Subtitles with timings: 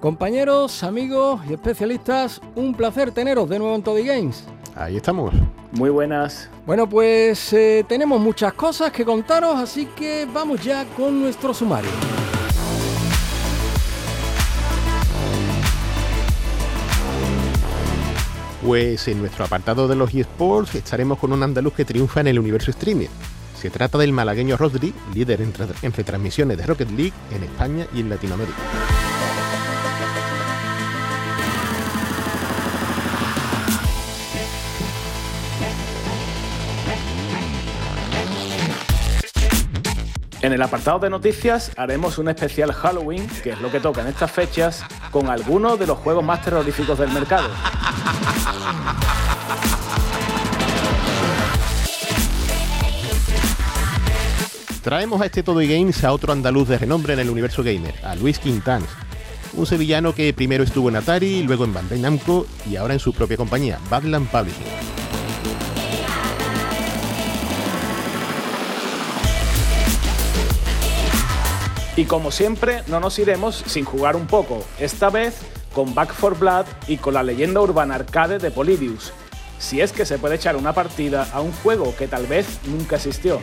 [0.00, 4.44] Compañeros, amigos y especialistas, un placer teneros de nuevo en Todo y Games.
[4.74, 5.34] Ahí estamos.
[5.72, 6.48] Muy buenas.
[6.64, 11.90] Bueno, pues eh, tenemos muchas cosas que contaros, así que vamos ya con nuestro sumario.
[18.64, 22.38] Pues en nuestro apartado de los eSports estaremos con un andaluz que triunfa en el
[22.38, 23.08] universo streaming.
[23.58, 27.86] Se trata del malagueño Rodri, líder en, tra- en retransmisiones de Rocket League en España
[27.94, 28.56] y en Latinoamérica.
[40.42, 44.06] En el apartado de noticias haremos un especial Halloween, que es lo que toca en
[44.06, 47.48] estas fechas, con algunos de los juegos más terroríficos del mercado.
[54.82, 57.94] Traemos a este Todo y Games a otro andaluz de renombre en el universo gamer,
[58.02, 58.88] a Luis Quintans,
[59.52, 63.12] un sevillano que primero estuvo en Atari, luego en Bandai Namco y ahora en su
[63.12, 64.99] propia compañía, Badland Publishing.
[72.00, 75.36] Y como siempre, no nos iremos sin jugar un poco, esta vez
[75.74, 79.12] con Back 4 Blood y con la leyenda urbana arcade de Polybius,
[79.58, 82.96] si es que se puede echar una partida a un juego que tal vez nunca
[82.96, 83.38] existió.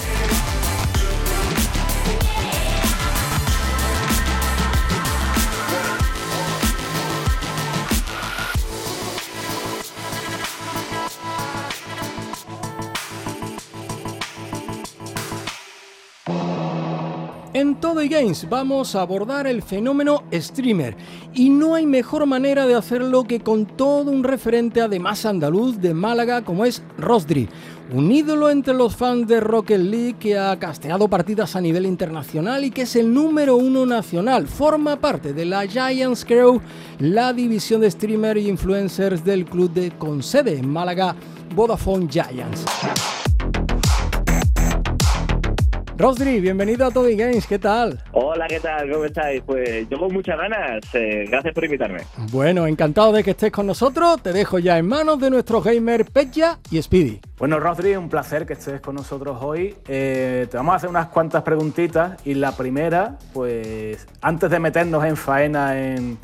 [18.05, 20.95] Games vamos a abordar el fenómeno streamer
[21.33, 25.95] y no hay mejor manera de hacerlo que con todo un referente además andaluz de
[25.95, 27.49] Málaga como es Rosdri,
[27.91, 32.63] un ídolo entre los fans de Rocket League que ha casteado partidas a nivel internacional
[32.63, 34.47] y que es el número uno nacional.
[34.47, 36.61] Forma parte de la Giants Crew,
[36.99, 41.15] la división de streamer y influencers del club de con sede en Málaga,
[41.55, 42.63] Vodafone Giants.
[45.99, 48.03] Rosdri, bienvenido a Todo y Games, ¿qué tal?
[48.11, 48.87] Hola, ¿qué tal?
[48.91, 49.41] ¿Cómo estáis?
[49.43, 50.83] Pues yo con muchas ganas.
[50.93, 52.01] eh, gracias por invitarme.
[52.31, 54.21] Bueno, encantado de que estés con nosotros.
[54.21, 57.19] Te dejo ya en manos de nuestros gamer Pecha y Speedy.
[57.39, 59.75] Bueno, Rodri, un placer que estés con nosotros hoy.
[59.87, 65.03] Eh, te vamos a hacer unas cuantas preguntitas y la primera, pues antes de meternos
[65.03, 66.19] en faena en,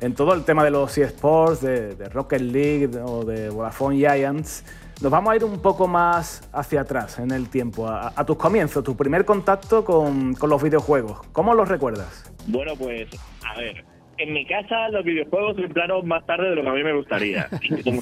[0.00, 4.64] en todo el tema de los eSports, de, de Rocket League o de Vodafone Giants,
[5.02, 8.36] nos vamos a ir un poco más hacia atrás en el tiempo, a, a tus
[8.36, 11.20] comienzos, tu primer contacto con, con los videojuegos.
[11.32, 12.32] ¿Cómo los recuerdas?
[12.46, 13.06] Bueno, pues,
[13.46, 13.84] a ver.
[14.16, 17.48] En mi casa los videojuegos entraron más tarde de lo que a mí me gustaría.
[17.84, 18.00] Como,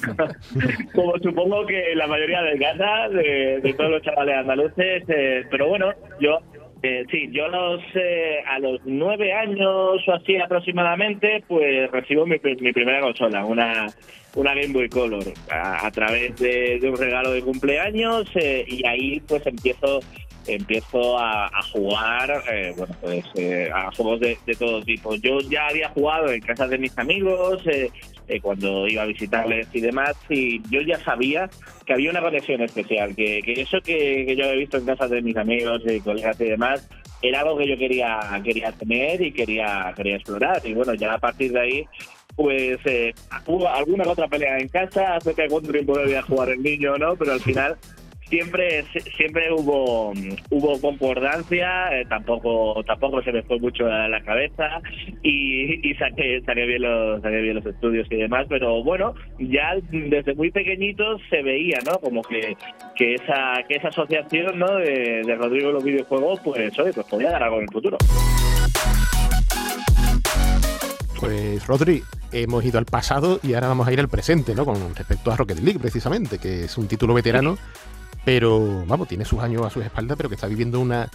[0.93, 5.03] como supongo que la mayoría de casa, de, de todos los chavales andaluces.
[5.07, 5.87] eh, pero bueno,
[6.19, 6.37] yo
[6.83, 12.25] eh, sí, yo a los, eh, a los nueve años o así aproximadamente, pues recibo
[12.25, 13.87] mi, pri- mi primera consola, una,
[14.35, 19.45] una Game Boy Color, a, través de, un regalo de cumpleaños eh, y ahí pues
[19.47, 19.99] empiezo
[20.45, 25.15] empiezo a, a jugar eh, bueno pues eh, a juegos de, de todo tipo.
[25.15, 27.65] Yo ya había jugado en casas de mis amigos
[28.27, 31.49] eh, cuando iba a visitarles y demás y yo ya sabía
[31.85, 35.09] que había una conexión especial que, que eso que, que yo había visto en casas
[35.09, 36.87] de mis amigos y colegas y demás
[37.21, 40.61] era algo que yo quería quería tener y quería quería explorar.
[40.63, 41.85] Y bueno ya a partir de ahí
[42.35, 43.13] pues eh,
[43.45, 47.15] hubo alguna otra pelea en casa acerca de cuánto tiempo debía jugar el niño no
[47.15, 47.77] pero al final
[48.29, 48.83] siempre
[49.15, 50.13] siempre hubo
[50.49, 54.81] hubo concordancia eh, tampoco tampoco se me fue mucho la cabeza
[55.21, 59.75] y, y saqué saqué bien los saqué bien los estudios y demás pero bueno ya
[59.91, 62.55] desde muy pequeñitos se veía no como que
[62.95, 67.31] que esa que esa asociación no de, de Rodrigo los videojuegos pues oye pues podía
[67.31, 67.97] dar algo en el futuro.
[71.19, 72.03] Pues Rodri,
[72.33, 74.65] hemos ido al pasado y ahora vamos a ir al presente, ¿no?
[74.65, 77.57] Con respecto a Rocket League, precisamente, que es un título veterano,
[78.25, 81.09] pero, vamos, tiene sus años a sus espaldas, pero que está viviendo una,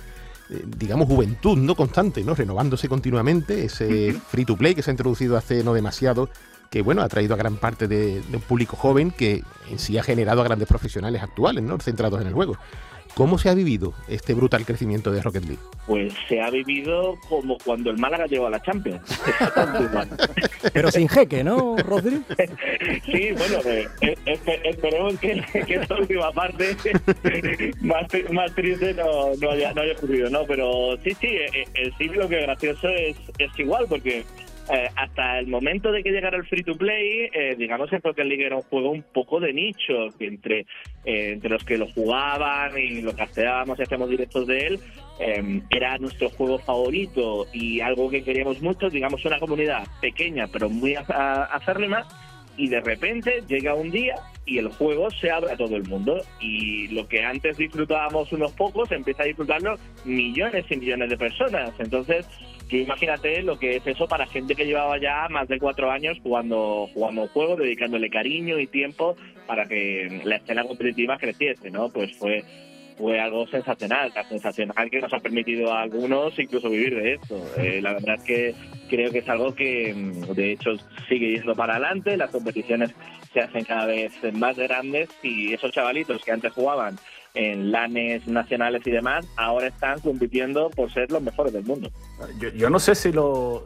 [0.50, 2.34] eh, digamos, juventud no constante, ¿no?
[2.34, 6.28] Renovándose continuamente, ese free to play que se ha introducido hace no demasiado,
[6.70, 9.96] que bueno, ha traído a gran parte de, de un público joven que en sí
[9.96, 11.78] ha generado a grandes profesionales actuales, ¿no?
[11.78, 12.56] Centrados en el juego.
[13.18, 15.62] ¿Cómo se ha vivido este brutal crecimiento de Rocket League?
[15.88, 19.02] Pues se ha vivido como cuando el Málaga llegó a la Champions.
[20.72, 22.22] Pero sin jeque, ¿no, Rodri?
[23.06, 26.76] sí, bueno, eh, eh, esperemos que, que, esta última parte
[27.80, 30.44] más, más triste no, no, haya, no haya ocurrido, ¿no?
[30.46, 34.24] Pero sí, sí, eh, el siglo que gracioso es, es igual, porque
[34.70, 38.26] eh, hasta el momento de que llegara el free to play, eh, digamos que Rocket
[38.26, 40.60] League era un juego un poco de nicho, que entre,
[41.04, 44.80] eh, entre los que lo jugaban y lo casteábamos y hacíamos directos de él,
[45.70, 50.94] era nuestro juego favorito y algo que queríamos mucho, digamos una comunidad pequeña pero muy
[50.94, 52.06] acérrima
[52.58, 56.20] y de repente llega un día y el juego se abre a todo el mundo
[56.40, 61.72] y lo que antes disfrutábamos unos pocos empieza a disfrutarlo millones y millones de personas.
[61.78, 62.26] Entonces,
[62.68, 66.18] que imagínate lo que es eso para gente que llevaba ya más de cuatro años
[66.22, 69.16] jugando, jugando un juego, dedicándole cariño y tiempo
[69.46, 71.88] para que la escena competitiva creciese, ¿no?
[71.88, 72.44] Pues fue
[72.98, 77.38] fue algo sensacional, sensacional que nos ha permitido a algunos incluso vivir de esto.
[77.58, 78.54] Eh, la verdad es que
[78.88, 80.70] creo que es algo que mm, de hecho
[81.08, 82.94] sigue yendo para adelante, las competiciones
[83.32, 86.96] se hacen cada vez más grandes y esos chavalitos que antes jugaban
[87.38, 91.88] en lanes nacionales y demás, ahora están compitiendo por ser los mejores del mundo.
[92.56, 93.12] Yo, no sé si,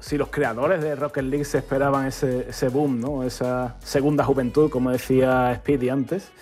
[0.00, 3.24] si los creadores de Rocket League se esperaban ese, ese boom, ¿no?
[3.24, 6.32] esa segunda juventud, como decía Speedy antes,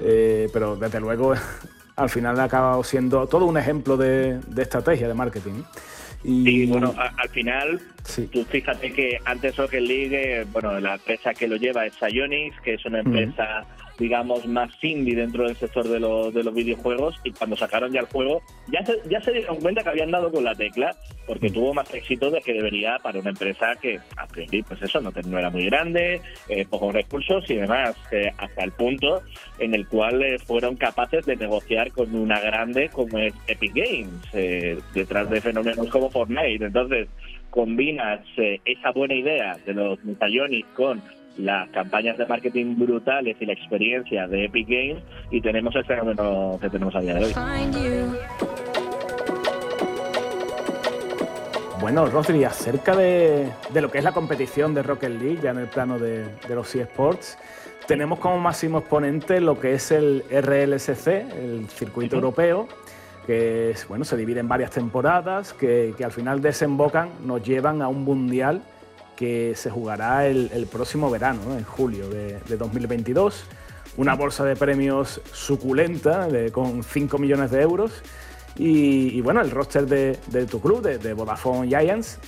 [0.00, 1.34] eh, pero desde luego
[1.96, 5.62] al final ha acabado siendo todo un ejemplo de, estrategia de marketing.
[6.26, 7.78] Y bueno, al final,
[8.32, 12.58] tú fíjate que antes Rocket League, eh, bueno, la empresa que lo lleva es Psyonix,
[12.62, 13.66] que es una empresa
[13.98, 18.00] digamos, más indie dentro del sector de, los, de los videojuegos y cuando sacaron ya
[18.00, 20.94] el juego ya se, ya se dieron cuenta que habían dado con la tecla
[21.26, 25.00] porque tuvo más éxito de que debería para una empresa que a priori pues eso
[25.00, 29.22] no, era muy grande, eh, pocos recursos y demás, eh, hasta el punto
[29.58, 34.84] en el cual eh, fueron capaces de negociar con una grande como es Epic Games,
[34.92, 36.64] detrás de fenómenos como Fortnite.
[36.64, 37.08] Entonces,
[37.50, 41.02] combinas esa buena idea de los Metayonis con
[41.38, 46.58] las campañas de marketing brutales y la experiencia de Epic Games y tenemos el fenómeno
[46.60, 47.32] que tenemos a día de hoy.
[51.80, 55.66] Bueno, Rodri, acerca de, lo que es la competición de Rocket League, ya en el
[55.66, 57.36] plano de, los eSports,
[57.86, 62.68] tenemos como máximo exponente lo que es el RLSC, el circuito europeo,
[63.26, 67.88] que bueno, se divide en varias temporadas, que, que al final desembocan, nos llevan a
[67.88, 68.62] un mundial
[69.16, 73.44] que se jugará el, próximo verano, en julio de, 2022.
[73.96, 77.92] Una bolsa de premios suculenta con 5 millones de euros.
[78.56, 82.18] Y, bueno, el roster de, tu club, de, Vodafone Giants,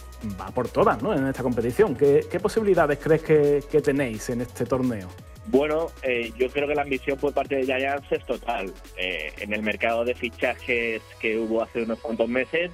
[0.41, 1.95] va por todas en esta competición.
[1.95, 5.09] ¿Qué, posibilidades crees que, tenéis en este torneo?
[5.49, 8.73] Bueno, eh, yo creo que la ambición por parte de Giants es total.
[8.97, 12.73] Eh, en el mercado de fichajes que hubo hace unos cuantos meses,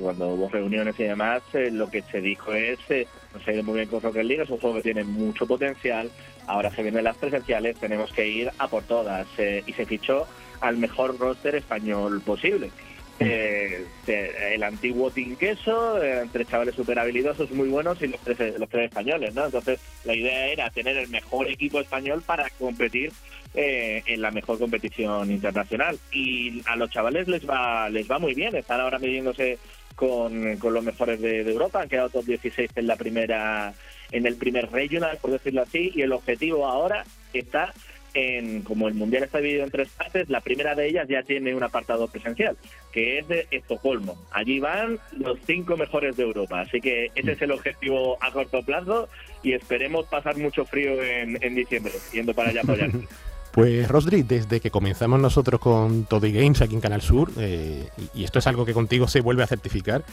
[0.00, 3.54] cuando hubo reuniones y demás, eh, lo que se dijo es, eh, no se ha
[3.54, 6.10] ido muy bien con Rocket League, es un juego que tiene mucho potencial,
[6.46, 10.26] ahora se vienen las presenciales, tenemos que ir a por todas, eh, y se fichó
[10.60, 12.70] al mejor roster español posible.
[13.18, 18.86] el antiguo Team Queso, entre chavales súper habilidosos, muy buenos, y los tres, los tres
[18.86, 19.44] españoles, ¿no?
[19.46, 23.12] Entonces, la idea era tener el mejor equipo español para competir
[23.54, 25.98] eh, en la mejor competición internacional.
[26.12, 29.58] Y a los chavales les va, les va muy bien, están ahora midiéndose
[29.94, 33.72] con, con los mejores de, Europa, han quedado top 16 en la primera,
[34.10, 37.72] en el primer regional, por decirlo así, y el objetivo ahora está
[38.12, 41.54] en, como el mundial está dividido en tres partes, la primera de ellas ya tiene
[41.54, 42.56] un apartado presencial,
[42.92, 44.16] que es de Estocolmo.
[44.30, 48.62] Allí van los cinco mejores de Europa, así que ese es el objetivo a corto
[48.62, 49.08] plazo
[49.42, 52.90] y esperemos pasar mucho frío en, en diciembre, yendo para allá apoyar.
[53.54, 58.24] Pues Rosdri, desde que comenzamos nosotros con Todo Games aquí en Canal Sur, eh, y
[58.24, 60.04] esto es algo que contigo se vuelve a certificar,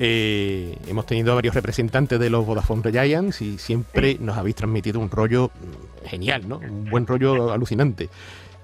[0.00, 5.08] eh, hemos tenido varios representantes de los Vodafone Giants y siempre nos habéis transmitido un
[5.08, 5.52] rollo
[6.04, 6.58] genial, ¿no?
[6.58, 8.08] Un buen rollo alucinante.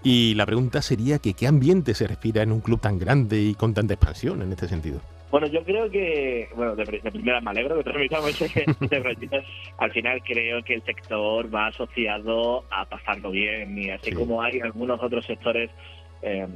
[0.02, 3.54] Y la pregunta sería que qué ambiente se respira en un club tan grande y
[3.54, 5.00] con tanta expansión en este sentido.
[5.30, 8.64] Bueno, yo creo que, bueno, de, primera me alegro que transmitamos ese,
[9.78, 14.60] Al final creo que el sector va asociado a pasarlo bien y así como hay
[14.60, 15.70] algunos otros sectores
[16.22, 16.46] eh,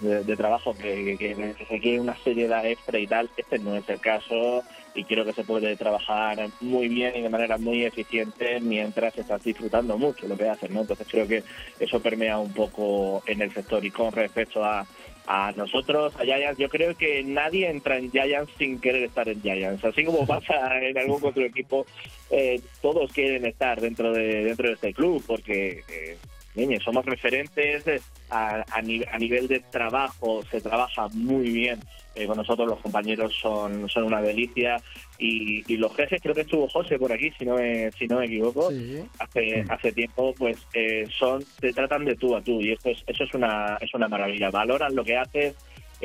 [0.00, 4.62] de, trabajo que, que, requieren una seriedad extra y tal, este no es el caso
[4.94, 9.42] y creo que se puede trabajar muy bien y de manera muy eficiente mientras estás
[9.42, 10.80] disfrutando mucho lo que haces, ¿no?
[10.80, 11.42] Entonces creo que
[11.80, 14.86] eso permea un poco en el sector y con respecto a
[15.26, 19.40] a nosotros, a Giants, yo creo que nadie entra en Giants sin querer estar en
[19.40, 19.84] Giants.
[19.84, 21.86] Así como pasa en algún otro equipo,
[22.30, 26.16] eh, todos quieren estar dentro de dentro de este club porque eh,
[26.54, 27.84] niños, somos referentes
[28.30, 31.80] a, a, nivel de trabajo, se trabaja muy bien.
[32.14, 34.76] Eh, con nosotros los compañeros son, son una delicia.
[35.18, 38.18] Y, y, los jefes, creo que estuvo José por aquí, si no me, si no
[38.18, 38.70] me equivoco,
[39.18, 42.60] hace, hace tiempo, pues eh, son te tratan de tú a tú.
[42.60, 44.50] Y esto es, eso es una, es una maravilla.
[44.50, 45.54] Valoran lo que haces,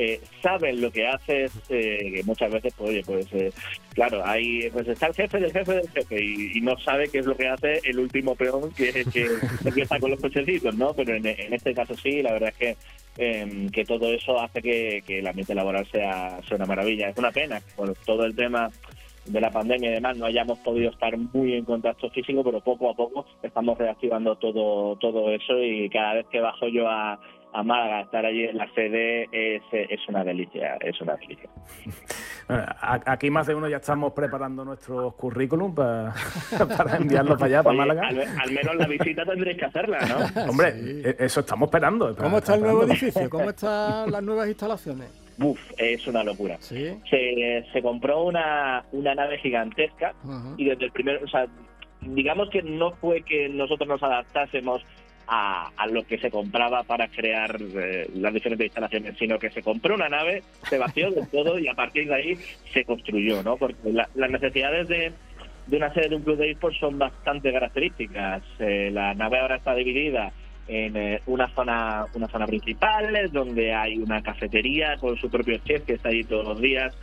[0.00, 3.52] eh, saben lo que haces, eh, que muchas veces, pues, oye, pues, eh,
[3.94, 7.26] claro, ahí pues está el jefe del jefe del jefe y, no sabe qué es
[7.26, 9.28] lo que hace el último peón que, que
[9.64, 10.94] empieza con los cochecitos, ¿no?
[10.94, 12.76] Pero en, este caso sí, la verdad es que
[13.18, 17.10] em, que todo eso hace que, el ambiente laboral sea, sea una maravilla.
[17.10, 18.70] Es una pena por todo el tema
[19.26, 22.90] de la pandemia y demás no hayamos podido estar muy en contacto físico, pero poco
[22.90, 27.20] a poco estamos reactivando todo todo eso y cada vez que bajo yo a,
[27.52, 31.50] a Málaga, estar allí en la sede es, es una delicia, es una delicia.
[32.48, 36.14] Aquí más de uno ya estamos preparando nuestros currículum para,
[36.76, 38.08] para enviarlos para allá, para Málaga.
[38.08, 40.42] Al, menos la visita tendréis que hacerla, ¿no?
[40.50, 42.16] Hombre, e, eso estamos esperando.
[42.16, 43.28] ¿Cómo está el nuevo edificio?
[43.30, 45.08] ¿Cómo están las nuevas instalaciones?
[45.36, 46.56] Buf, es una locura.
[46.60, 46.98] ¿Sí?
[47.08, 50.14] Se, se compró una, una nave gigantesca
[50.56, 51.46] y desde el primer, o sea,
[52.00, 54.82] digamos que no fue que nosotros nos adaptásemos
[55.28, 59.94] a, lo que se compraba para crear eh, las diferentes instalaciones, sino que se compró
[59.94, 62.38] una nave, se vació de todo y a partir de ahí
[62.72, 63.56] se construyó, ¿no?
[63.56, 65.12] Porque las necesidades de,
[65.66, 68.42] de una serie de un club de esports son bastante características.
[68.58, 70.32] Eh, la nave ahora está dividida
[70.66, 75.84] en eh, una zona una zona principal donde hay una cafetería con su propio chef
[75.84, 76.94] que está allí todos los días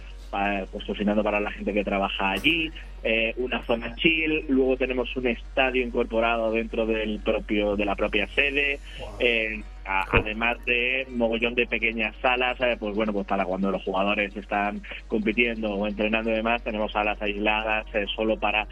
[0.72, 2.70] pues cocinando para la gente que trabaja allí,
[3.08, 8.28] eh, una zona chill, luego tenemos un estadio incorporado dentro del propio de la propia
[8.30, 8.80] sede,
[9.20, 14.36] eh, además de mogollón de pequeñas salas, eh, pues bueno, pues para cuando los jugadores
[14.36, 17.86] están compitiendo o entrenando y demás, tenemos salas aisladas
[18.16, 18.68] solo para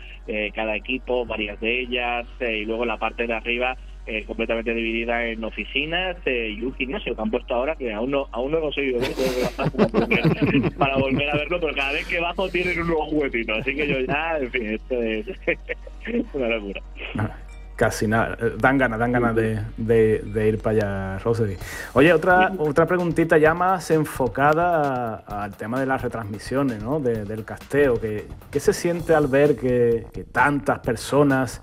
[0.56, 5.42] cada equipo, varias de ellas, y luego la parte de arriba eh, completamente dividida en
[5.46, 8.62] oficinas eh, y un gimnasio que han puesto ahora que aún no aún no he
[8.62, 13.54] conseguido ver para volver a verlo pero cada vez que bajo tienen un nuevo juguetito
[13.54, 15.26] así que yo ya en fin esto es
[16.34, 16.82] una locura
[17.78, 21.56] casi nada eh, dan ganas dan ganas de, ir para allá Rosary
[21.94, 27.00] oye otra otra preguntita ya más enfocada al tema de las retransmisiones ¿no?
[27.00, 31.62] del casteo que qué se siente al ver que tantas personas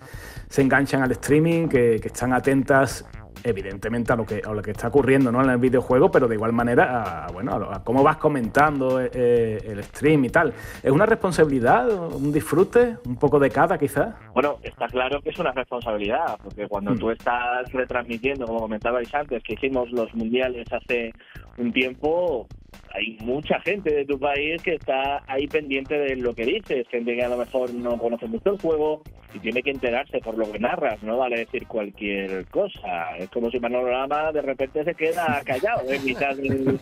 [0.50, 3.06] se enganchan al streaming, que, están atentas
[3.42, 5.42] evidentemente a lo que a lo que está ocurriendo ¿no?
[5.42, 9.58] en el videojuego, pero de igual manera a, bueno, a, cómo vas comentando eh, eh,
[9.64, 10.52] el stream y tal.
[10.82, 14.14] ¿Es una responsabilidad, un disfrute, un poco de cada quizás?
[14.34, 16.98] Bueno, está claro que es una responsabilidad, porque cuando mm.
[16.98, 21.12] tú estás retransmitiendo, como comentabais antes, que hicimos los mundiales hace
[21.56, 22.48] un tiempo,
[22.94, 27.14] hay mucha gente de tu país que está ahí pendiente de lo que dices, gente
[27.14, 29.02] que a lo mejor no conoce mucho el juego
[29.34, 33.16] y tiene que enterarse por lo que narras, no vale decir cualquier cosa.
[33.18, 36.78] Es como si Panorama de repente se queda callado en mitad de,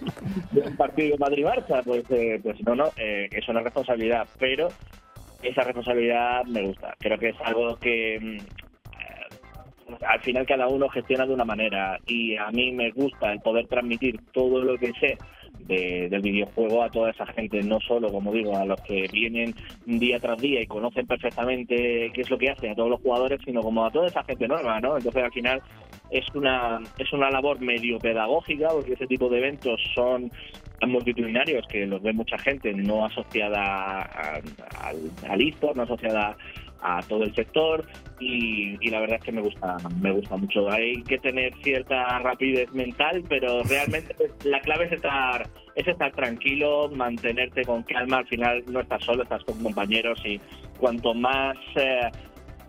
[0.67, 1.83] un partido Madrid-Barça.
[1.85, 4.69] Pues, eh, pues no, no, eh, es una responsabilidad, pero
[5.43, 6.95] esa responsabilidad me gusta.
[6.99, 8.68] Creo que es algo que mm,
[10.07, 13.67] al final cada uno gestiona de una manera y a mí me gusta el poder
[13.67, 15.19] transmitir todo lo que sé
[15.67, 19.55] del videojuego a toda esa gente, no solo, como digo, a los que vienen
[19.85, 23.41] día tras día y conocen perfectamente qué es lo que hace a todos los jugadores,
[23.45, 24.97] sino como a toda esa gente nueva, ¿no?
[24.97, 25.63] Entonces al final
[26.11, 30.31] es una es una labor medio pedagógica porque ese tipo de eventos son
[30.87, 34.43] multitudinarios que los ve mucha gente no asociada al,
[35.29, 36.37] al no asociada
[37.09, 37.85] todo el sector
[38.21, 40.71] y, la verdad es que me gusta me gusta mucho.
[40.71, 46.89] Hay que tener cierta rapidez mental pero realmente la clave es estar es estar tranquilo
[46.91, 48.19] mantenerte con calma.
[48.19, 50.41] Al final no estás solo estás con compañeros y
[50.79, 52.11] cuanto más eh,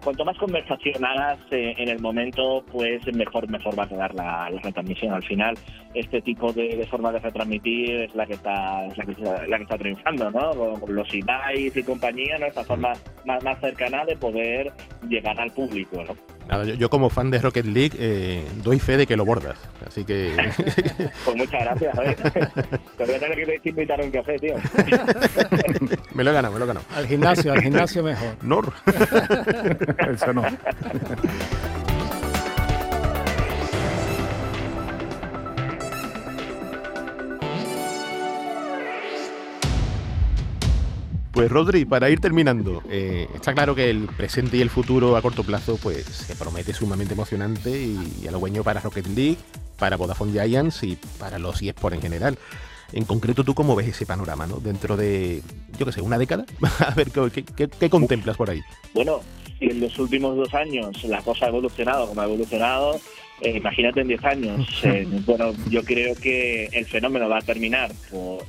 [0.03, 4.49] cuanto más conversación hagas eh, en el momento, pues mejor mejor va a quedar la,
[4.63, 5.13] retransmisión.
[5.13, 5.57] Al final,
[5.93, 9.77] este tipo de, forma de retransmitir es la que está la que, la que está
[9.77, 10.77] triunfando, ¿no?
[10.87, 12.45] Los Ibais y compañía, ¿no?
[12.45, 12.93] Esta forma
[13.25, 14.71] más, más cercana de poder
[15.07, 16.38] llegar al público, ¿no?
[16.77, 19.57] Yo, como fan de Rocket League eh, doy fe de que lo bordas.
[19.85, 20.35] Así que.
[21.25, 22.15] pues muchas gracias, a ver.
[22.97, 24.55] Te voy a tener que invitar a un café, tío.
[26.13, 26.85] me lo he ganado, me lo he ganado.
[26.95, 28.35] Al gimnasio, al gimnasio mejor.
[28.41, 28.73] Nor.
[30.11, 30.43] Eso no.
[41.39, 45.21] Pues Rodri, para ir terminando, eh, está claro que el presente y el futuro a
[45.21, 49.37] corto plazo pues se promete sumamente emocionante y, halagüeño para Rocket League
[49.77, 52.37] para Vodafone Giants y para los eSports en general.
[52.91, 54.57] En concreto, ¿tú cómo ves ese panorama, ¿no?
[54.57, 55.41] Dentro de,
[55.77, 56.43] yo qué sé, una década.
[56.85, 58.59] A ver, ¿qué, contemplas por ahí?
[58.93, 59.21] Bueno,
[59.59, 62.99] si en los últimos dos años la cosa ha evolucionado como ha evolucionado,
[63.39, 64.81] eh, imagínate en 10 años.
[64.83, 68.43] Eh, bueno, yo creo que el fenómeno va a terminar por,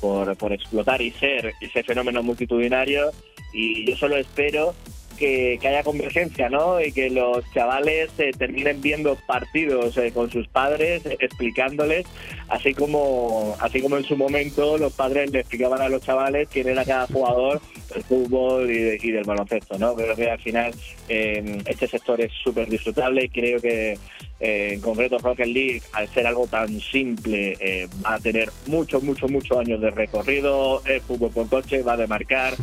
[0.00, 3.10] por explotar y ser ese fenómeno multitudinario
[3.52, 4.74] y yo solo espero
[5.20, 6.80] que, haya convergencia, ¿no?
[6.80, 12.06] Y que los chavales eh, terminen viendo partidos eh, con sus padres, explicándoles,
[12.48, 16.68] así como, así como en su momento los padres le explicaban a los chavales quién
[16.68, 17.60] era cada jugador
[17.92, 19.94] del fútbol y, del baloncesto, ¿no?
[19.94, 20.72] Creo que al final
[21.08, 23.98] eh, este sector es súper disfrutable y creo que
[24.40, 29.02] eh, en concreto Rocket League, al ser algo tan simple, eh, va a tener muchos,
[29.02, 30.82] muchos, muchos años de recorrido.
[30.86, 32.54] El fútbol por coche va a demarcar.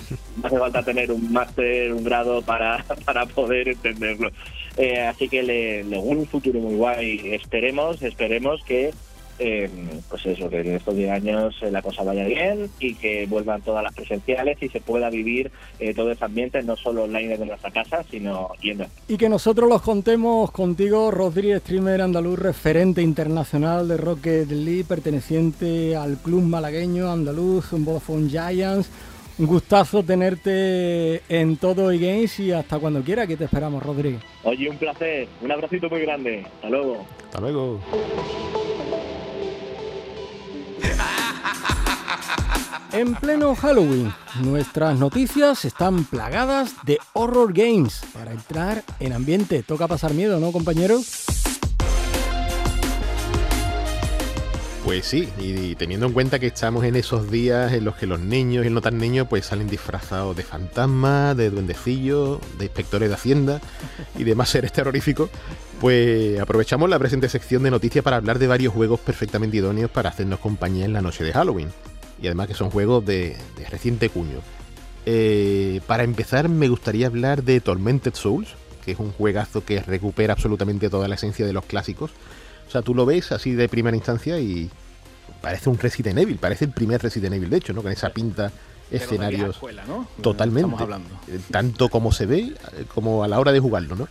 [0.41, 4.31] No hace falta tener un máster, un grado para, para poder entenderlo.
[4.75, 7.34] Eh, así que le, le un futuro muy guay.
[7.34, 8.91] Esperemos, esperemos que
[9.39, 9.70] eh,
[10.10, 13.62] pues eso, que en estos 10 años eh, la cosa vaya bien y que vuelvan
[13.62, 17.46] todas las presenciales y se pueda vivir eh, todo ese ambiente, no solo online de
[17.46, 18.86] nuestra casa, sino yendo.
[19.08, 25.96] Y que nosotros los contemos contigo, Rodríguez, streamer andaluz, referente internacional de Rocket League, perteneciente
[25.96, 28.89] al club malagueño andaluz, un Vodafone Giants.
[29.39, 34.20] Un gustazo tenerte en todo eGames y hasta cuando quiera que te esperamos, Rodríguez.
[34.44, 35.27] Oye, un placer.
[35.44, 36.44] Un abracito muy grande.
[36.56, 37.06] Hasta luego.
[37.27, 37.79] Hasta luego.
[42.98, 44.12] En pleno Halloween,
[44.42, 48.01] nuestras noticias están plagadas de horror games.
[48.12, 51.25] Para entrar en ambiente, toca pasar miedo, ¿no, compañeros?
[54.84, 58.20] Pues sí, y teniendo en cuenta que estamos en esos días en los que los
[58.20, 63.10] niños y el no tan niños pues salen disfrazados de fantasmas, de duendecillos, de inspectores
[63.10, 63.62] de hacienda
[64.18, 65.30] y demás seres terroríficos,
[65.80, 70.10] pues aprovechamos la presente sección de noticias para hablar de varios juegos perfectamente idóneos para
[70.10, 71.70] hacernos compañía en la noche de Halloween
[72.21, 73.38] y además que son juegos de,
[73.69, 74.39] reciente cuño.
[75.05, 78.50] Eh, para empezar, me gustaría hablar de Tormented Souls,
[78.83, 82.12] que es un juegazo que recupera absolutamente toda la esencia de los clásicos.
[82.67, 84.69] O sea, tú lo ves así de primera instancia y
[85.41, 87.81] parece un Resident Evil, parece el primer Resident Evil, de hecho, ¿no?
[87.81, 88.51] Con esa pinta,
[88.91, 89.59] escenarios.
[90.21, 90.83] Totalmente.
[91.27, 94.07] Eh, tanto como se ve, eh, como a la hora de jugarlo, ¿no?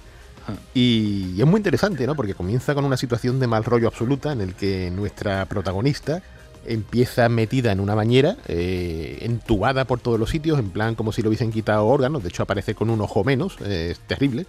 [0.48, 0.54] Ah.
[0.74, 2.14] Y es muy interesante, ¿no?
[2.14, 6.22] Porque comienza con una situación de mal rollo absoluta en el que nuestra protagonista
[6.68, 11.22] empieza metida en una bañera, eh, entubada por todos los sitios, en plan como si
[11.22, 14.46] le hubiesen quitado órganos, de hecho aparece con un ojo menos, eh, es terrible.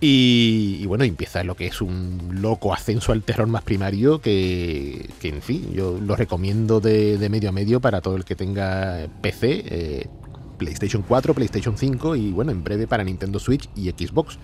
[0.00, 5.40] Y, bueno, empieza lo que es un loco ascenso al terror más primario que, en
[5.40, 10.06] fin, yo lo recomiendo de, medio a medio para todo el que tenga PC, eh,
[10.58, 14.38] PlayStation 4, PlayStation 5 y bueno, en breve para Nintendo Switch y Xbox.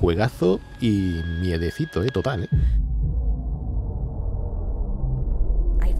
[0.00, 2.48] Juegazo y miedecito, eh, total, eh.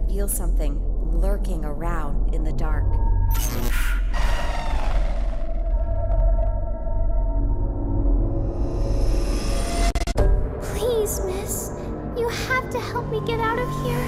[0.09, 0.75] Feel something
[1.13, 2.83] lurking around in the dark.
[10.73, 11.71] Please, miss,
[12.17, 14.05] you have to help me get out of here.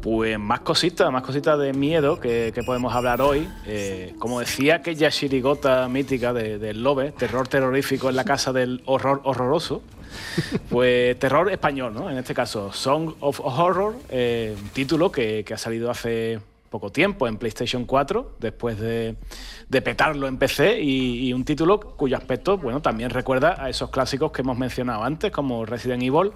[0.00, 3.46] Pues más cositas, más cositas de miedo que, que podemos hablar hoy.
[3.66, 8.80] Eh, como decía aquella chirigota mítica del de Lobe, terror terrorífico en la casa del
[8.86, 9.82] horror horroroso,
[10.70, 12.10] pues terror español, ¿no?
[12.10, 17.26] En este caso, Song of Horror, eh, un título que, ha salido hace poco tiempo
[17.26, 19.16] en PlayStation 4, después de,
[19.70, 24.42] petarlo en PC, y, un título cuyo aspecto, bueno, también recuerda a esos clásicos que
[24.42, 26.32] hemos mencionado antes, como Resident Evil,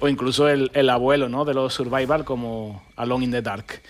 [0.00, 1.44] o incluso el, abuelo, ¿no?
[1.44, 3.82] De los survival, como Alone in the Dark.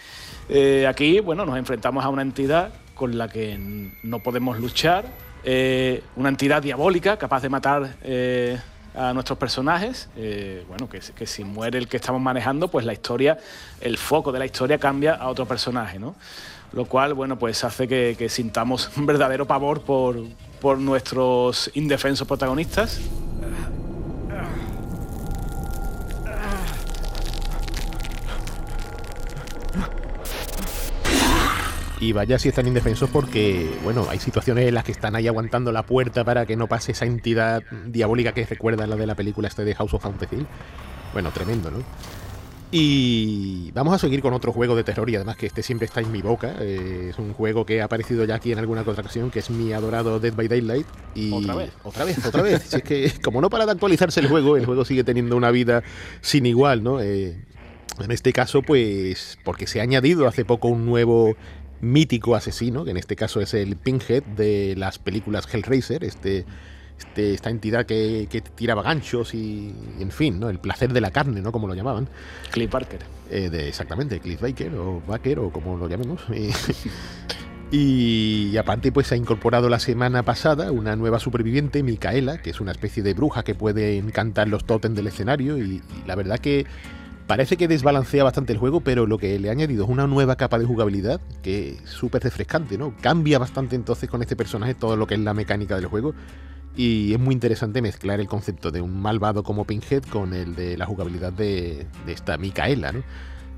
[0.48, 3.56] Eh, aquí, bueno, nos enfrentamos a una entidad con la que
[4.02, 5.04] no podemos luchar,
[5.44, 7.96] eh, una entidad diabólica capaz de matar
[8.98, 13.38] a nuestros personajes, eh, bueno, que, si muere el que estamos manejando, pues la historia,
[13.80, 16.16] el foco de la historia cambia a otro personaje, ¿no?
[16.72, 20.16] Lo cual, bueno, pues hace que, que sintamos un verdadero pavor por,
[20.60, 23.00] por nuestros indefensos protagonistas.
[32.00, 35.72] Y vaya si están indefensos porque, bueno, hay situaciones en las que están ahí aguantando
[35.72, 39.48] la puerta para que no pase esa entidad diabólica que recuerda la de la película
[39.48, 40.46] este de House of Fantasy.
[41.12, 41.78] Bueno, tremendo, ¿no?
[42.70, 46.00] Y vamos a seguir con otro juego de terror y además que este siempre está
[46.00, 46.54] en mi boca.
[46.60, 49.48] Eh, es un juego que ha aparecido ya aquí en alguna otra ocasión, que es
[49.48, 50.86] mi adorado Dead by Daylight.
[51.14, 51.70] Y otra vez.
[51.82, 52.74] Otra vez, otra vez.
[52.74, 55.82] es que como no para de actualizarse el juego, el juego sigue teniendo una vida
[56.20, 57.00] sin igual, ¿no?
[57.00, 57.42] Eh,
[58.00, 61.36] en este caso, pues porque se ha añadido hace poco un nuevo
[61.80, 66.44] mítico asesino, que en este caso es el Pinhead de las películas Hellraiser, este
[66.98, 70.50] este, esta entidad que, que, tiraba ganchos y, en fin, ¿no?
[70.50, 71.52] El placer de la carne, ¿no?
[71.52, 72.08] Como lo llamaban.
[72.50, 73.00] Cliff Barker.
[73.30, 76.22] Eh, de, exactamente, Cliff Baker o Baker o como lo llamemos.
[77.70, 82.72] Y, aparte, pues ha incorporado la semana pasada una nueva superviviente, Micaela, que es una
[82.72, 85.58] especie de bruja que puede encantar los tótems del escenario.
[85.58, 86.64] Y, la verdad que
[87.28, 90.34] parece que desbalancea bastante el juego, pero lo que le ha añadido es una nueva
[90.36, 92.96] capa de jugabilidad que es súper refrescante, ¿no?
[93.00, 96.14] Cambia bastante entonces con este personaje todo lo que es la mecánica del juego.
[96.74, 100.76] Y es muy interesante mezclar el concepto de un malvado como Pinhead con el de
[100.78, 103.02] la jugabilidad de, esta Micaela, ¿no?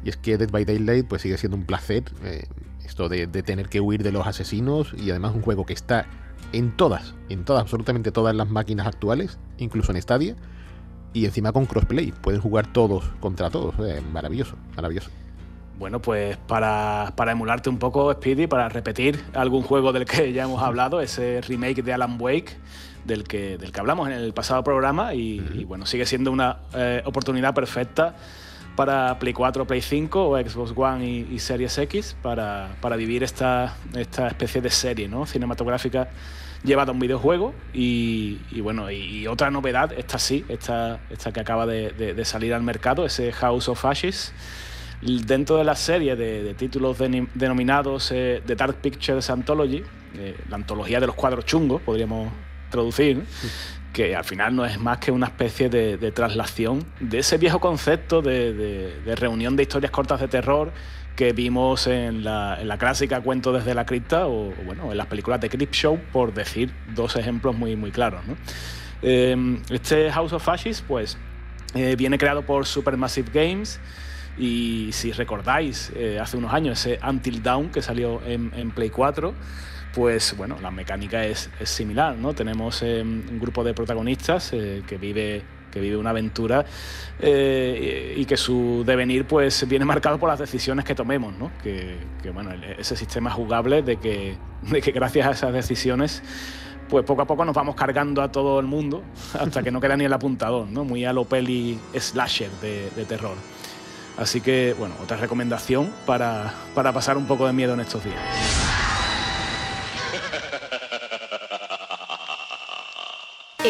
[0.04, 2.04] Y es que Dead by Daylight pues sigue siendo un placer.
[2.24, 2.46] Eh,
[2.84, 6.06] esto de, tener que huir de los asesinos y además un juego que está
[6.52, 10.34] en todas, en todas, absolutamente todas las máquinas actuales, incluso en Stadia,
[11.12, 15.10] y encima con crossplay, pueden jugar todos contra todos, eh, maravilloso, maravilloso.
[15.78, 20.62] Bueno, pues para, emularte un poco, Speedy, para repetir algún juego del que ya hemos
[20.62, 22.58] hablado, ese remake de Alan Wake,
[23.06, 27.02] del que, del que hablamos en el pasado programa, y, bueno, sigue siendo una eh,
[27.06, 28.14] oportunidad perfecta
[28.76, 32.68] para Play 4, Play 5 o Xbox One y, Series X para,
[32.98, 35.24] vivir esta, esta especie de serie ¿no?
[35.24, 36.10] cinematográfica
[36.62, 41.66] llevada a un videojuego y, bueno, y, otra novedad, esta sí, esta, esta que acaba
[41.66, 44.32] de, salir al mercado, ese House of Ashes,
[45.00, 46.98] dentro de la serie de, títulos
[47.34, 49.82] denominados eh, The Dark Pictures Anthology,
[50.16, 52.32] eh, la antología de los cuadros chungos, podríamos
[52.70, 53.24] traducir,
[53.92, 58.22] que al final no es más que una especie de, traslación de ese viejo concepto
[58.22, 60.72] de, reunión de historias cortas de terror
[61.16, 65.50] que vimos en la, clásica Cuento desde la cripta o, bueno, en las películas de
[65.50, 68.22] Creep Show, por decir dos ejemplos muy, muy claros.
[69.02, 71.18] Em, este House of Ashes pues,
[71.74, 73.80] eh, viene creado por Supermassive Games
[74.40, 79.34] y si recordáis, eh, hace unos años ese Until Dawn que salió en, Play 4,
[79.92, 82.32] pues bueno, la mecánica es, similar, ¿no?
[82.32, 86.64] Tenemos eh, un grupo de protagonistas eh, que vive que vive una aventura
[87.20, 91.50] eh, y que su devenir pues viene marcado por las decisiones que tomemos, ¿no?
[91.62, 91.98] Que,
[92.32, 96.22] bueno, ese sistema jugable de que, de que gracias a esas decisiones
[96.88, 99.04] pues poco a poco nos vamos cargando a todo el mundo
[99.38, 100.84] hasta que no queda ni el apuntador, ¿no?
[100.84, 103.36] Muy a lo peli slasher de, de terror.
[104.18, 108.59] Así que, bueno, otra recomendación para, para pasar un poco de miedo en estos días.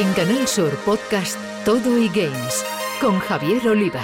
[0.01, 2.65] En Canal Sur Podcast Todo y Games
[3.03, 4.01] con Javier Oliva.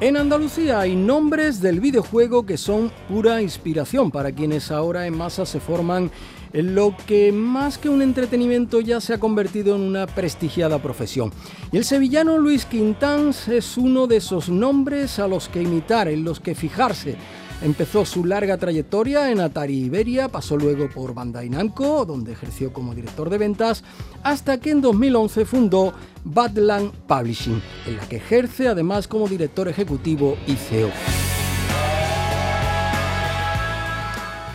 [0.00, 5.46] En Andalucía hay nombres del videojuego que son pura inspiración para quienes ahora en masa
[5.46, 6.10] se forman
[6.52, 11.32] en lo que más que un entretenimiento ya se ha convertido en una prestigiada profesión.
[11.72, 16.22] Y el sevillano Luis Quintans es uno de esos nombres a los que imitar, en
[16.22, 17.16] los que fijarse
[17.62, 22.94] Empezó su larga trayectoria en Atari Iberia, pasó luego por Bandai Namco, donde ejerció como
[22.94, 23.82] director de ventas,
[24.22, 30.36] hasta que en 2011 fundó Badland Publishing, en la que ejerce además como director ejecutivo
[30.46, 30.90] y CEO.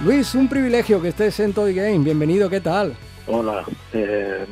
[0.04, 2.00] Luis, un privilegio que estés en Toy Game.
[2.00, 2.96] Bienvenido, ¿qué tal?
[3.28, 4.46] Hola, eh,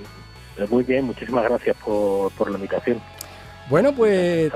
[0.69, 2.99] muy bien, muchísimas gracias por, por la invitación.
[3.69, 4.51] Bueno, pues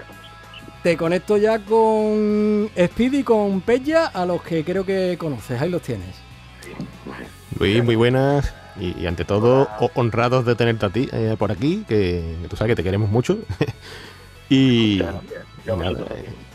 [0.83, 5.61] te conecto ya con Speedy y con Pella, a los que creo que conoces.
[5.61, 6.09] Ahí los tienes.
[7.57, 8.53] Luis, muy buenas.
[8.79, 12.75] Y, ante todo, honrados de tenerte a ti eh, por aquí, que, tú sabes que
[12.75, 13.37] te queremos mucho.
[14.49, 15.05] y eh,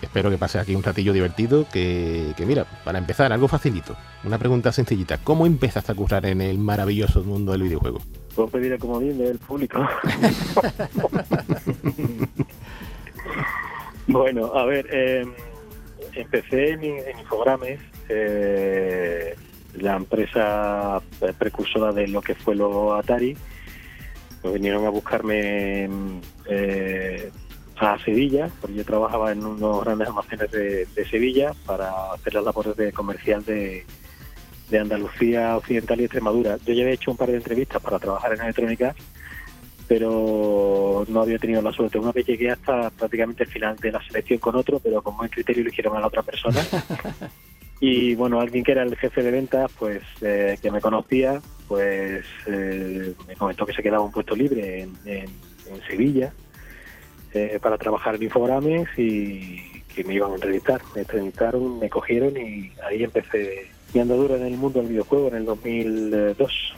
[0.03, 1.67] espero que pases aquí un ratillo divertido.
[1.73, 3.97] Que, que, mira, para empezar, algo facilito.
[4.25, 5.17] Una pregunta sencillita.
[5.25, 8.01] ¿Cómo empezaste a currar en el maravilloso mundo del videojuego?
[8.35, 9.89] Puedo pedir a como viene el público.
[14.09, 15.23] Bueno, a ver, eh,
[16.15, 16.83] empecé en,
[17.19, 19.37] Infogrames, eh,
[19.75, 21.03] la empresa
[21.39, 23.37] precursora de lo que fue lo Atari.
[24.43, 25.91] Me vinieron a buscarme
[26.47, 27.31] eh,
[27.77, 32.77] a Sevilla, porque yo trabajaba en unos grandes almacenes de, Sevilla para hacer las labores
[32.77, 33.85] de comercial de,
[34.71, 36.57] de Andalucía Occidental y Extremadura.
[36.65, 38.95] Yo ya había hecho un par de entrevistas para trabajar en electrónica
[39.89, 41.99] pero no había tenido la suerte.
[41.99, 45.31] Una vez llegué hasta prácticamente el final de la selección con otro, pero con buen
[45.31, 46.61] criterio eligieron a la otra persona.
[47.81, 52.25] y bueno, alguien que era el jefe de ventas, pues eh, que me conocía, pues
[52.47, 55.49] eh, me comentó que se quedaba un puesto libre en,
[55.87, 56.33] Sevilla
[57.35, 60.83] eh, para trabajar en Infogrames y que me iban a entrevistar.
[60.95, 65.37] Me entrevistaron, me cogieron y ahí empecé mi andadura en el mundo del videojuego en
[65.37, 66.75] el 2002.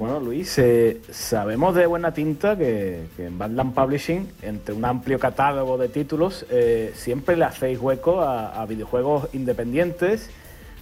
[0.00, 5.76] Bueno, Luis, eh, sabemos de buena tinta que, en Badland Publishing, entre un amplio catálogo
[5.76, 10.30] de títulos, eh, siempre le hacéis hueco a, videojuegos independientes,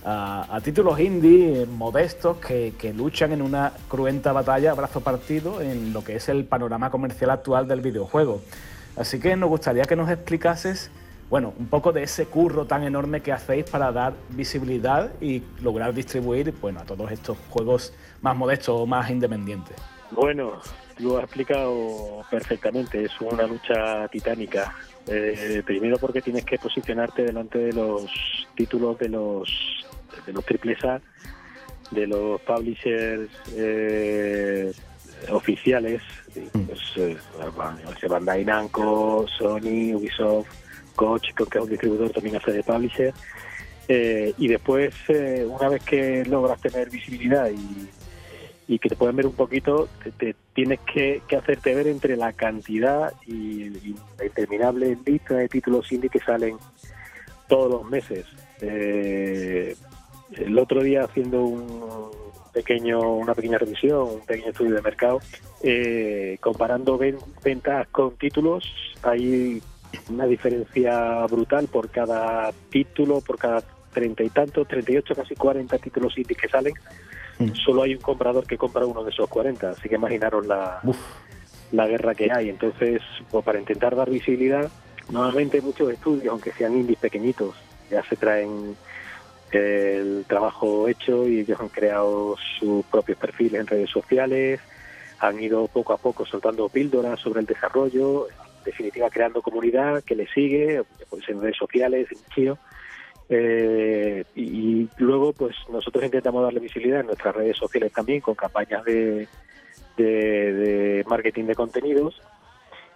[0.04, 6.04] a, títulos indie modestos que, que, luchan en una cruenta batalla brazo partido en lo
[6.04, 8.40] que es el panorama comercial actual del videojuego.
[8.94, 10.92] Así que nos gustaría que nos explicases
[11.30, 15.92] bueno, un poco de ese curro tan enorme que hacéis para dar visibilidad y lograr
[15.92, 19.76] distribuir bueno, a todos estos juegos más modestos o más independientes.
[20.10, 20.60] Bueno,
[20.98, 24.74] lo has explicado perfectamente, es una lucha titánica.
[25.06, 28.10] Eh, primero porque tienes que posicionarte delante de los
[28.54, 29.86] títulos de los
[30.26, 31.00] de los triples A,
[31.90, 34.72] de los publishers eh,
[35.30, 36.02] oficiales,
[36.34, 37.16] pues, eh,
[38.08, 40.48] Bandai Namco, Sony, Ubisoft,
[40.98, 43.14] Coach, que es un distribuidor también hace de publisher.
[43.86, 49.26] Eh, y después, eh, una vez que logras tener visibilidad y, que te puedan ver
[49.26, 49.88] un poquito,
[50.52, 53.70] tienes que, hacerte ver entre la cantidad y,
[54.18, 56.58] la interminable lista de títulos indie que salen
[57.48, 58.26] todos los meses.
[58.60, 59.74] Eh,
[60.36, 62.10] el otro día haciendo un
[62.52, 65.20] pequeño, una pequeña revisión, un pequeño estudio de mercado,
[66.40, 66.98] comparando
[67.42, 68.70] ventas con títulos,
[69.02, 69.62] hay
[70.10, 75.34] una diferencia brutal por cada título, por cada treinta y tantos, treinta y ocho, casi
[75.34, 76.74] cuarenta títulos indies que salen.
[77.38, 77.54] Mm.
[77.54, 80.80] Solo hay un comprador que compra uno de esos cuarenta, así que imaginaros la,
[81.72, 82.48] la guerra que hay.
[82.48, 84.70] Entonces, pues para intentar dar visibilidad,
[85.10, 87.54] normalmente muchos estudios, aunque sean indies pequeñitos,
[87.90, 88.76] ya se traen
[89.50, 94.60] el trabajo hecho y ellos han creado sus propios perfiles en redes sociales,
[95.20, 98.26] han ido poco a poco soltando píldoras sobre el desarrollo,
[98.68, 102.58] definitiva creando comunidad que le sigue, pues en redes sociales, en Chio.
[103.30, 108.84] Eh, y, luego, pues nosotros intentamos darle visibilidad en nuestras redes sociales también con campañas
[108.84, 109.28] de,
[109.96, 112.22] de, marketing de contenidos.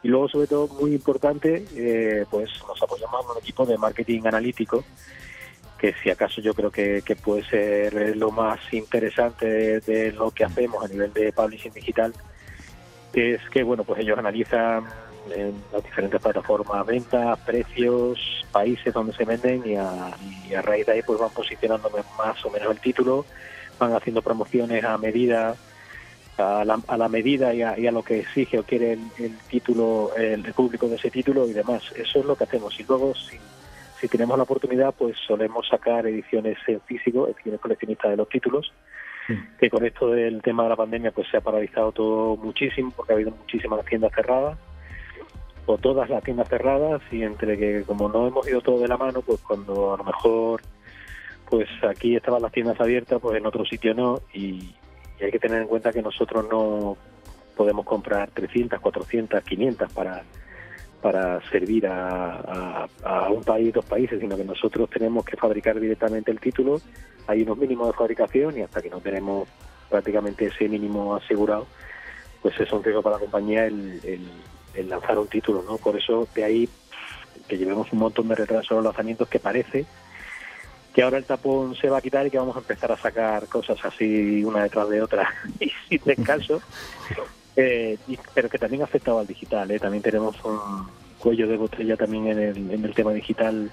[0.02, 4.22] Y luego, sobre todo, muy importante, eh, pues nos apoyamos en un equipo de marketing
[4.24, 4.84] analítico,
[5.78, 10.84] que si acaso yo creo que puede ser lo más interesante de, lo que hacemos
[10.84, 12.12] a nivel de publishing digital,
[13.12, 14.84] es que, bueno, pues ellos analizan
[15.30, 20.16] en las diferentes plataformas, ventas, precios, países donde se venden y a,
[20.62, 23.24] raíz de ahí pues van posicionando más o menos el título,
[23.78, 25.54] van haciendo promociones a medida,
[26.38, 30.42] a la, a la medida y a, lo que exige o quiere el, título, el,
[30.52, 31.82] público de ese título y demás.
[31.96, 32.78] Eso es lo que hacemos.
[32.78, 33.38] Y luego, si,
[34.00, 38.72] si tenemos la oportunidad, pues solemos sacar ediciones en físico, ediciones coleccionistas de los títulos,
[39.58, 43.12] que con esto del tema de la pandemia pues se ha paralizado todo muchísimo porque
[43.12, 44.58] ha habido muchísimas tiendas cerradas
[45.66, 48.96] o todas las tiendas cerradas y entre que como no hemos ido todo de la
[48.96, 50.62] mano, pues cuando a lo mejor
[51.48, 54.74] pues aquí estaban las tiendas abiertas, pues en otro sitio no y,
[55.20, 56.96] hay que tener en cuenta que nosotros no
[57.56, 60.24] podemos comprar 300, 400, 500 para
[61.00, 62.88] para servir a,
[63.30, 66.80] un país, dos países, sino que nosotros tenemos que fabricar directamente el título.
[67.26, 69.48] Hay unos mínimos de fabricación y hasta que no tenemos
[69.90, 71.66] prácticamente ese mínimo asegurado,
[72.40, 74.26] pues es un riesgo para la compañía el, el
[74.74, 75.76] lanzar un título, ¿no?
[75.78, 76.68] Por eso de ahí
[77.48, 79.86] que llevemos un montón de retrasos en los lanzamientos que parece
[80.94, 83.46] que ahora el tapón se va a quitar y que vamos a empezar a sacar
[83.46, 86.60] cosas así una detrás de otra y sin descanso,
[87.56, 87.98] eh,
[88.34, 89.70] pero que también ha afectado al digital.
[89.70, 89.78] ¿eh?
[89.78, 90.86] También tenemos un
[91.18, 93.70] cuello de botella también en el, en el tema digital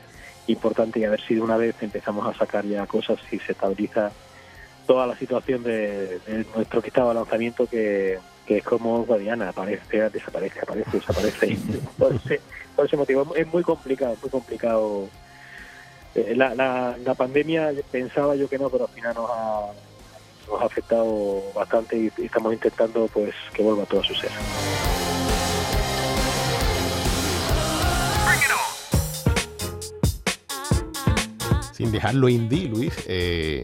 [0.47, 3.51] importante y a ver si de una vez empezamos a sacar ya cosas y se
[3.51, 4.11] estabiliza
[4.87, 8.17] toda la situación de, de nuestro de lanzamiento que,
[8.49, 11.55] que es como Guadiana, aparece, desaparece, aparece, desaparece.
[11.99, 12.41] por, ese,
[12.75, 15.07] por ese motivo es muy complicado, muy complicado.
[16.15, 19.67] Eh, la, la, la, pandemia pensaba yo que no, pero al final nos ha,
[20.49, 24.31] nos ha afectado bastante y, y estamos intentando pues que vuelva todo a su ser.
[31.79, 33.63] Sin dejarlo indie, Luis, eh,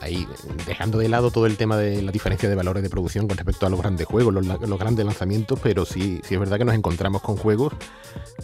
[0.00, 0.26] ahí
[0.66, 3.66] dejando de lado todo el tema de la diferencia de valores de producción con respecto
[3.66, 7.20] a los grandes juegos, los, grandes lanzamientos, pero sí, sí es verdad que nos encontramos
[7.20, 7.74] con juegos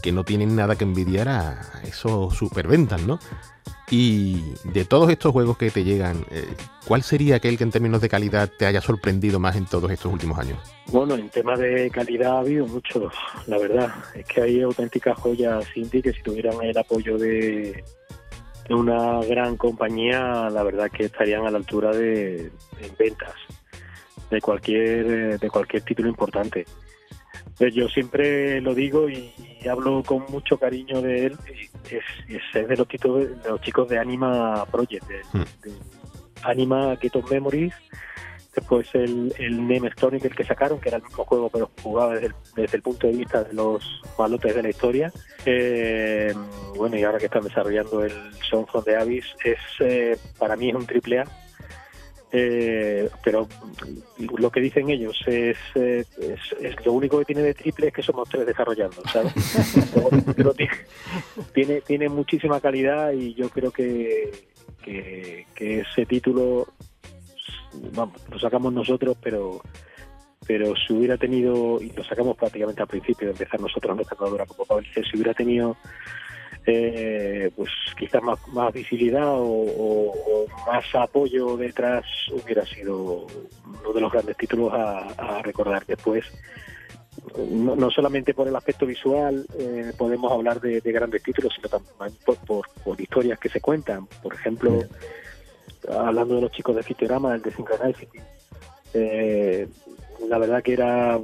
[0.02, 3.18] que no tienen nada que envidiar a esos superventas, ¿no?
[3.90, 6.44] Y de todos estos juegos que te llegan, eh,
[6.86, 10.12] ¿cuál sería aquel que en términos de calidad te haya sorprendido más en todos estos
[10.12, 10.58] últimos años?
[10.88, 13.14] Bueno, en tema de calidad ha habido muchos,
[13.46, 13.94] la verdad.
[14.14, 17.82] Es que hay auténticas joyas indie que si tuvieran el apoyo de,
[18.74, 22.50] una gran compañía, la verdad que estarían a la altura de,
[22.98, 23.34] ventas
[24.30, 26.64] de cualquier de cualquier título importante.
[27.58, 29.32] Pues yo siempre lo digo y,
[29.68, 31.38] hablo con mucho cariño de él.
[31.90, 35.44] Es, es de los, títulos, de los chicos de Anima Project, de, mm.
[36.42, 37.74] Anima Keto Memories,
[38.56, 42.28] Después el, el Name Chronicle que sacaron, que era el mismo juego pero jugaba desde
[42.28, 43.84] el, desde el punto de vista de los
[44.18, 45.12] malotes de la historia.
[45.44, 46.32] Eh,
[46.74, 48.12] bueno, y ahora que están desarrollando el
[48.48, 51.24] Song of the Abyss, es, eh, para mí es un triple A.
[52.32, 53.46] Eh, pero
[54.38, 57.92] lo que dicen ellos es, eh, es, es lo único que tiene de triple es
[57.92, 59.32] que somos tres desarrollando, ¿sabes?
[60.36, 60.72] Pero tiene,
[61.54, 64.48] tiene, tiene muchísima calidad y yo creo que,
[64.82, 66.66] que, que ese título
[67.94, 69.60] vamos, lo sacamos nosotros, pero
[70.46, 74.46] pero si hubiera tenido, y lo sacamos prácticamente al principio de empezar nosotros nuestra andadura
[74.46, 75.76] como Pablo, si hubiera tenido
[76.66, 83.26] eh, pues quizás más, más visibilidad o, más apoyo detrás, hubiera sido
[83.66, 86.24] uno de los grandes títulos a, recordar después.
[87.50, 91.68] No, no solamente por el aspecto visual eh, podemos hablar de, de grandes títulos, sino
[91.68, 94.06] también por, por historias que se cuentan.
[94.22, 94.80] Por ejemplo,
[95.88, 98.18] hablando de los chicos de Fitorama, el de Synchronicity,
[98.94, 99.68] eh,
[100.28, 101.18] la verdad que era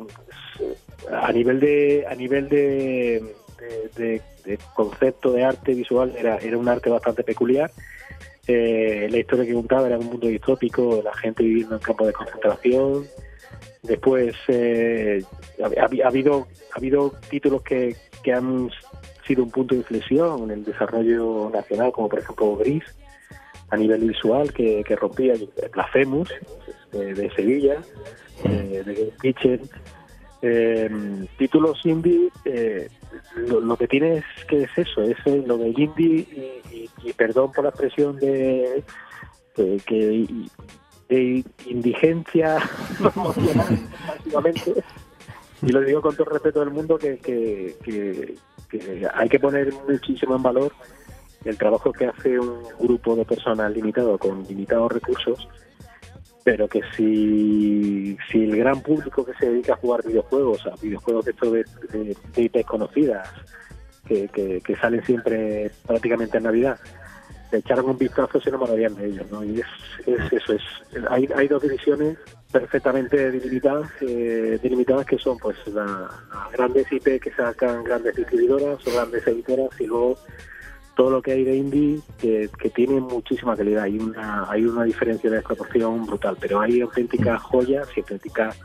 [1.11, 3.23] a nivel de a nivel de,
[4.75, 7.71] concepto de arte visual era, era un arte bastante peculiar.
[8.47, 12.13] Eh, la historia que contaba era un mundo distópico, la gente viviendo en campos de
[12.13, 13.07] concentración.
[13.83, 15.23] Después eh,
[15.63, 18.71] ha- ha habido ha habido títulos que, que han
[19.27, 22.83] sido un punto de inflexión en el desarrollo nacional, como por ejemplo Gris,
[23.73, 25.35] a nivel visual, que, que rompía
[25.73, 26.29] Blasphemous,
[26.93, 27.83] eh, de Sevilla,
[28.45, 29.61] eh, de Game.
[30.45, 30.91] Eh,
[31.39, 32.89] títulos indie, eh,
[33.37, 36.27] lo, lo que tiene es que es eso, es eh, lo del indie
[37.05, 38.83] y, perdón por la expresión de
[39.55, 40.27] que,
[41.09, 42.59] de indigencia
[43.15, 44.73] básicamente.
[45.63, 47.77] Y lo digo con todo el respeto del mundo que- que
[49.15, 50.73] hay que poner muchísimo en valor
[51.45, 55.49] el trabajo que hace un grupo de personas limitado con limitados recursos
[56.45, 61.25] pero que si, si el gran público que se dedica a jugar videojuegos, a videojuegos
[61.25, 63.29] de de, de, IPs conocidas,
[64.07, 66.79] que, que, salen siempre prácticamente en Navidad,
[67.53, 69.45] le echaron un vistazo se enamorarían de ellos, ¿no?
[69.45, 69.67] Y es,
[70.07, 70.63] es eso, es
[71.09, 72.19] hay, hay dos divisiones
[72.51, 78.87] perfectamente delimitadas, eh, delimitadas que son pues la- las grandes IP que sacan grandes distribuidoras
[78.87, 80.19] o grandes editoras y luego
[81.03, 83.83] todo lo que hay de indie que, tiene muchísima calidad.
[83.83, 88.57] Hay una, hay una diferencia de desproporción brutal, pero hay auténticas joyas y auténticas,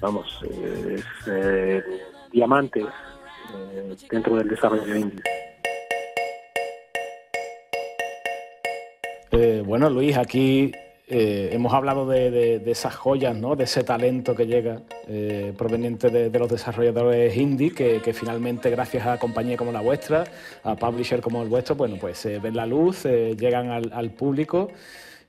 [0.00, 1.84] vamos, eh, es,
[2.32, 5.20] diamantes eh, dentro del desarrollo de indie.
[9.32, 10.72] Eh, bueno, Luis, aquí
[11.06, 13.56] hemos hablado de- de esas joyas, ¿no?
[13.56, 19.18] de ese talento que llega eh, proveniente de, los desarrolladores indie, que, finalmente, gracias a
[19.18, 20.24] compañías como la vuestra,
[20.62, 24.10] a publisher como el vuestro, bueno, pues eh, ven la luz, eh, llegan al, al
[24.10, 24.68] público.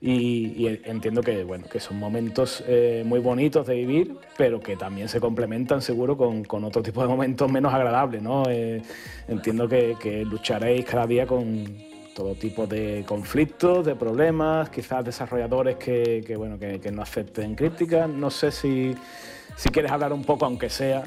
[0.01, 5.09] Y, entiendo que, bueno, que son momentos eh, muy bonitos de vivir, pero que también
[5.09, 8.21] se complementan seguro con, con otro tipo de momentos menos agradables.
[8.21, 8.43] ¿no?
[9.27, 15.77] Entiendo que, que lucharéis cada día con, todo tipo de conflictos, de problemas, quizás desarrolladores
[15.77, 18.09] que, bueno, que, no acepten críticas.
[18.09, 18.95] No sé si,
[19.55, 21.03] si quieres hablar un poco, aunque sea,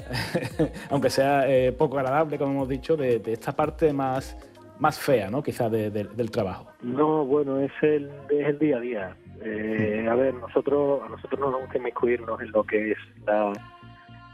[0.91, 4.37] aunque sea eh, poco agradable, como hemos dicho, de, esta parte más,
[4.79, 5.43] más fea, ¿no?
[5.43, 6.67] quizás de- del trabajo.
[6.83, 9.17] No, bueno, es el, es el día a día.
[9.45, 13.53] Eh, a ver, nosotros a nosotros no nos gusta inmiscuirnos en lo que es la,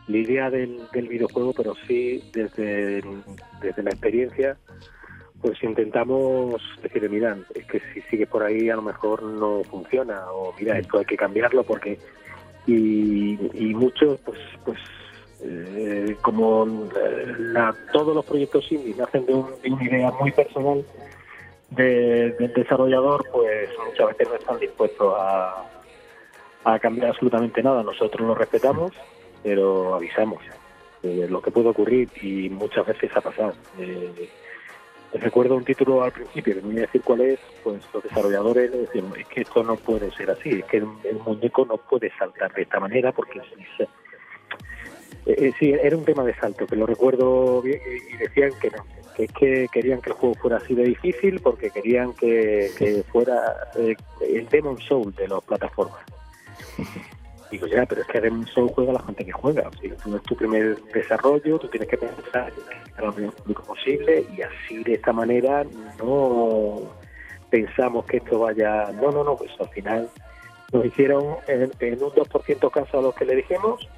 [0.07, 3.03] la idea del, del videojuego, pero sí desde,
[3.63, 4.57] desde la experiencia,
[5.40, 10.31] pues intentamos decir, mira, es que si sigue por ahí a lo mejor no funciona,
[10.33, 11.98] o mira, esto hay que cambiarlo porque...
[12.66, 14.79] Y, y muchos, pues, pues
[15.42, 20.33] eh, como eh, la- todos los proyectos indie nacen de, un- de una idea muy
[20.33, 20.85] personal,
[21.70, 25.64] de- del desarrollador, pues muchas veces no están dispuestos a,
[26.64, 27.83] a cambiar absolutamente nada.
[27.83, 28.92] Nosotros lo respetamos,
[29.42, 30.42] pero avisamos
[31.03, 33.55] de lo que puede ocurrir y muchas veces ha pasado.
[33.79, 34.29] Eh,
[35.14, 38.73] recuerdo un título al principio, que no voy a decir cuál es, pues los desarrolladores
[38.73, 40.87] decían, es que esto no puede ser así, es que el,
[41.25, 43.40] muñeco no puede saltar de esta manera porque
[43.77, 43.88] se, eh,
[45.27, 48.71] eh, sí, era un tema de salto, que lo recuerdo bien y y decían que
[48.71, 48.85] no,
[49.16, 53.03] que es que querían que el juego fuera así de difícil porque querían que, que
[53.05, 56.01] fuera eh, el Demon Soul de las plataformas.
[57.51, 59.69] Digo, ya, pero es que Soul juega la gente que juega.
[59.69, 62.53] O sea, tú es tu primer desarrollo, tú tienes que pensar
[62.99, 65.65] en lo público posible y así de esta manera
[65.99, 66.81] no
[67.51, 68.93] pensamos que esto vaya...
[68.93, 70.09] No, no, no, pues al final
[70.73, 73.89] nos hicieron en, en un 2% caso a los que le dijimos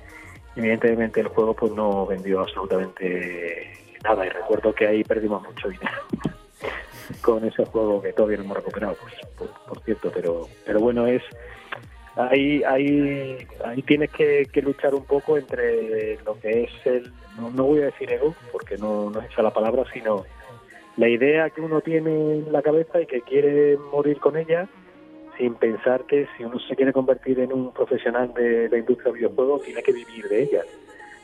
[0.57, 3.73] evidentemente el juego pues no vendió absolutamente
[4.05, 5.99] nada y recuerdo que ahí perdimos mucho dinero
[7.21, 11.07] con ese juego que todavía no hemos recuperado pues, por, por cierto pero pero bueno
[11.07, 11.23] es
[12.17, 17.81] ahí, ahí, ahí tienes que, luchar un poco entre lo que es el, no, voy
[17.83, 20.25] a decir ego, porque no, es esa la palabra, sino
[20.97, 24.69] la idea que uno tiene en la cabeza y que quiere morir con ella,
[25.39, 29.19] sin pensar que si uno se quiere convertir en un profesional de la industria de
[29.19, 30.63] videojuegos, tiene que vivir de ella.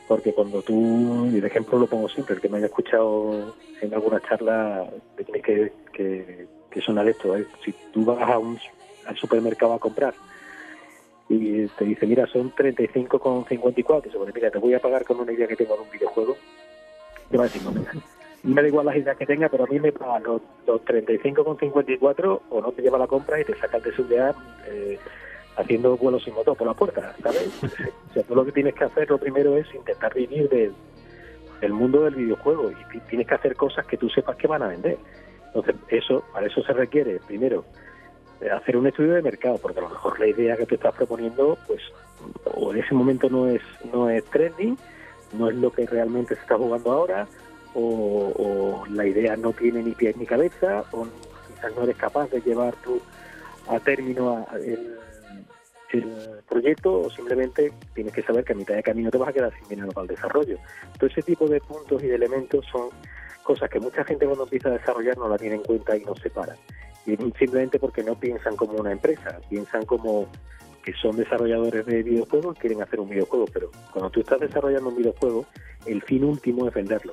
[0.07, 3.93] Porque cuando tú, y de ejemplo lo pongo siempre, el que me haya escuchado en
[3.93, 7.45] alguna charla, tienes que, que, que sonar esto, ¿eh?
[7.63, 8.57] si tú vas a un,
[9.05, 10.13] al supermercado a comprar
[11.29, 15.19] y te dice, mira, son 35,54, y se pone, mira, te voy a pagar con
[15.19, 16.37] una idea que tengo de un videojuego,
[17.29, 17.91] te va a decir, no, mira,
[18.43, 22.41] me da igual las ideas que tenga, pero a mí me pagan los, los 35,54
[22.49, 24.33] o no te lleva la compra y te sacas de su idea
[24.67, 24.97] eh,
[25.57, 27.49] haciendo vuelos sin motor por la puerta, ¿sabes?
[28.09, 30.73] o sea, tú lo que tienes que hacer, lo primero es intentar vivir del,
[31.59, 34.67] del mundo del videojuego y tienes que hacer cosas que tú sepas que van a
[34.67, 34.97] vender.
[35.47, 37.65] Entonces, eso, para eso se requiere, primero,
[38.51, 41.57] hacer un estudio de mercado, porque a lo mejor la idea que te estás proponiendo,
[41.67, 41.81] pues,
[42.45, 43.61] o en ese momento no es,
[43.91, 44.77] no es trending,
[45.33, 47.27] no es lo que realmente se está jugando ahora,
[47.73, 51.07] o, la idea no tiene ni pies ni cabeza, o
[51.47, 52.99] quizás no eres capaz de llevar tú
[53.67, 54.95] a término el,
[56.49, 59.53] proyecto, o simplemente tienes que saber que a mitad de camino te vas a quedar
[59.57, 60.57] sin dinero para el desarrollo.
[60.97, 62.89] Todo ese tipo de puntos y de elementos son
[63.43, 66.13] cosas que mucha gente cuando empieza a desarrollar no la tiene en cuenta y no
[66.15, 66.55] se para
[67.15, 70.27] simplemente porque no piensan como una empresa, piensan como
[70.83, 74.89] que son desarrolladores de videojuegos y quieren hacer un videojuego, pero cuando tú estás desarrollando
[74.89, 75.45] un videojuego,
[75.85, 77.11] el fin último es venderlo.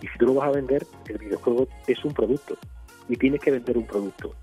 [0.00, 2.56] Y si tú lo vas a vender, el videojuego es un producto
[3.08, 4.34] y tienes que vender un producto.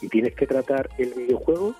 [0.00, 1.74] Y tienes que tratar el videojuego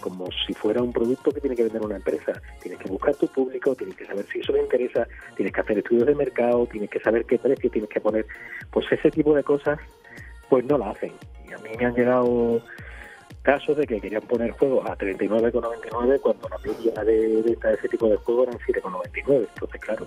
[0.00, 2.40] como si fuera un producto que tiene que vender una empresa.
[2.62, 5.78] Tienes que buscar tu público, tienes que saber si eso le interesa, tienes que hacer
[5.78, 8.26] estudios de mercado, tienes que saber qué precio tienes que poner.
[8.70, 9.78] Pues ese tipo de cosas,
[10.48, 11.12] pues no la hacen.
[11.56, 12.60] A mí me han llegado
[13.42, 18.08] casos de que querían poner juegos a 39,99 cuando la media de de ese tipo
[18.08, 19.48] de juegos eran 7,99.
[19.54, 20.06] Entonces, claro,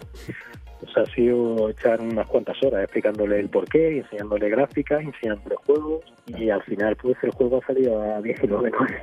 [0.80, 6.50] pues ha sido echar unas cuantas horas explicándole el porqué, enseñándole gráficas, enseñándole juegos y
[6.50, 9.00] al final pues el juego ha salido a 19,99.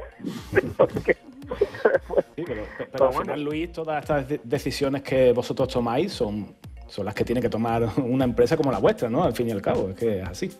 [2.36, 6.54] sí, pero, al final, Luis, todas estas decisiones que vosotros tomáis son,
[6.86, 9.22] son las que tiene que tomar una empresa como la vuestra, ¿no?
[9.24, 10.50] Al fin y al cabo, es que es así.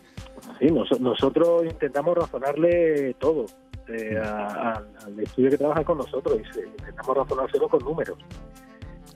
[0.59, 0.67] Sí,
[0.99, 3.45] nosotros intentamos razonarle todo
[3.87, 8.17] eh, al estudio que trabaja con nosotros y intentamos razonárselo con números.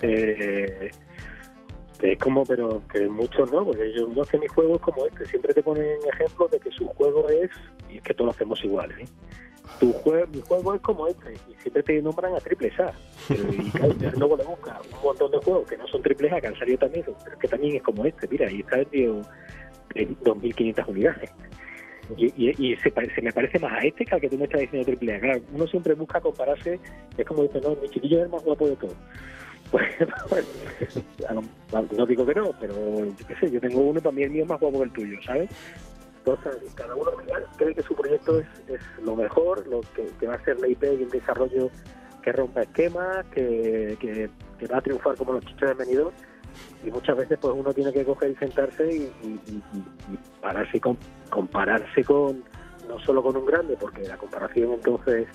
[0.02, 0.92] Eh,
[2.02, 5.26] es como, pero que muchos no, porque yo no sé mi juego es como este,
[5.26, 7.52] siempre te ponen ejemplos de que su juego es,
[7.90, 9.06] y es que todos lo hacemos igual, ¿eh?
[9.80, 12.92] Tu juego, mi juego es como este, y siempre te nombran a triple A.
[13.30, 13.72] Y
[14.18, 16.80] luego le buscas un montón de juegos que no son triple A, que han salido
[16.80, 19.22] también, pero que también es como este, mira, y está el
[19.94, 21.32] 2.500 unidades.
[22.18, 25.16] Y, se, me parece más a este que al que tú me estás diciendo triple
[25.16, 25.40] A.
[25.54, 26.80] Uno siempre busca compararse,
[27.18, 28.94] es como dice, no, mi chiquillo es el más guapo de todo.
[30.30, 30.46] Pues,
[31.94, 34.44] no digo que no, pero yo qué sé, yo tengo uno, para mí el mío
[34.44, 35.50] es más guapo que el tuyo, ¿sabes?
[36.18, 37.12] Entonces, cada uno
[37.58, 38.48] cree que su proyecto es,
[39.02, 41.72] lo mejor, lo que, va a ser la IP y el desarrollo
[42.22, 44.30] que rompa esquemas, que,
[44.72, 46.14] va a triunfar como los chichos de venidor
[46.84, 49.12] y muchas veces pues uno tiene que coger y sentarse y,
[50.42, 50.98] pararse con,
[51.30, 52.44] compararse con
[52.88, 55.28] no solo con un grande porque la comparación entonces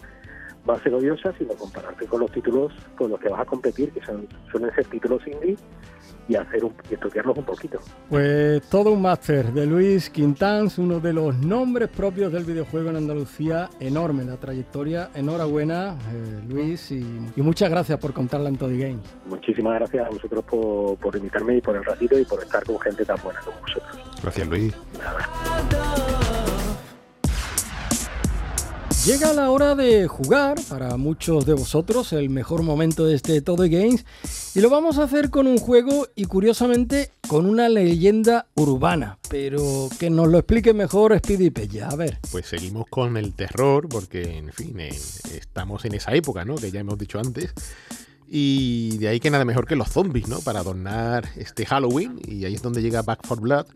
[0.68, 3.92] va a ser odiosa sino compararse con los títulos con los que vas a competir
[3.92, 5.56] que son suelen ser títulos indie
[6.28, 7.78] y hacer un, y estudiarlos un poquito.
[8.08, 12.96] Pues todo un máster de Luis Quintans, uno de los nombres propios del videojuego en
[12.96, 15.10] Andalucía, enorme la trayectoria.
[15.14, 17.04] Enhorabuena, eh, Luis, y,
[17.36, 19.16] muchas gracias por contarla en Toddy Games.
[19.26, 22.78] Muchísimas gracias a vosotros por, por invitarme y por el ratito y por estar con
[22.80, 23.96] gente tan buena como vosotros.
[24.22, 24.74] Gracias, Luis.
[29.06, 33.62] Llega la hora de jugar, para muchos de vosotros, el mejor momento de este Todo
[33.70, 34.04] Games,
[34.52, 39.88] y lo vamos a hacer con un juego y curiosamente con una leyenda urbana, pero
[40.00, 41.88] que nos lo explique mejor Speedy Pella.
[41.88, 42.18] A ver.
[42.32, 46.56] Pues seguimos con el terror, porque en fin, estamos en esa época, ¿no?
[46.56, 47.54] Que ya hemos dicho antes.
[48.28, 50.40] Y de ahí que nada mejor que los zombies, ¿no?
[50.40, 53.66] Para adornar este Halloween, y ahí es donde llega Back for Blood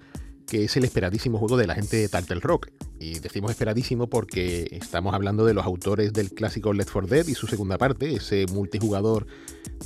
[0.51, 2.71] que es el esperadísimo juego de la gente de Turtle Rock.
[2.99, 7.35] Y decimos esperadísimo porque estamos hablando de los autores del clásico Left 4 Dead y
[7.35, 9.27] su segunda parte, ese multijugador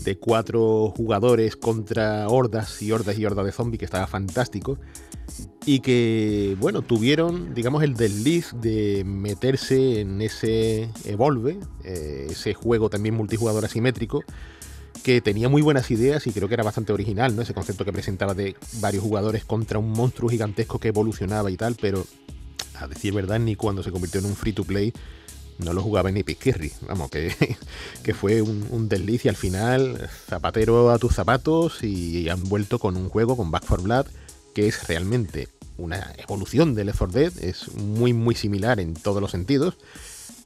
[0.02, 4.78] de cuatro jugadores contra hordas y hordas y hordas de zombies que estaba fantástico.
[5.66, 12.88] Y que, bueno, tuvieron, digamos, el desliz de meterse en ese Evolve, eh, ese juego
[12.88, 14.22] también multijugador asimétrico,
[15.05, 17.42] que tenía muy buenas ideas y creo que era bastante original, ¿no?
[17.42, 21.76] Ese concepto que presentaba de varios jugadores contra un monstruo gigantesco que evolucionaba y tal,
[21.78, 22.07] pero
[22.80, 24.92] a decir verdad, ni cuando se convirtió en un free to play
[25.59, 27.32] no lo jugaba ni Piquirri, vamos, que,
[28.02, 32.78] que fue un, un, desliz y al final zapatero a tus zapatos y han vuelto
[32.78, 34.07] con un juego con Back for Blood
[34.55, 39.20] que es realmente una evolución de Left 4 Dead, es muy muy similar en todos
[39.20, 39.76] los sentidos.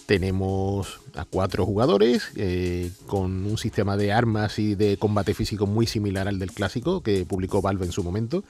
[0.09, 5.86] Tenemos a cuatro jugadores eh, con un sistema de armas y de combate físico muy
[5.86, 8.42] similar al del clásico que publicó Valve en su momento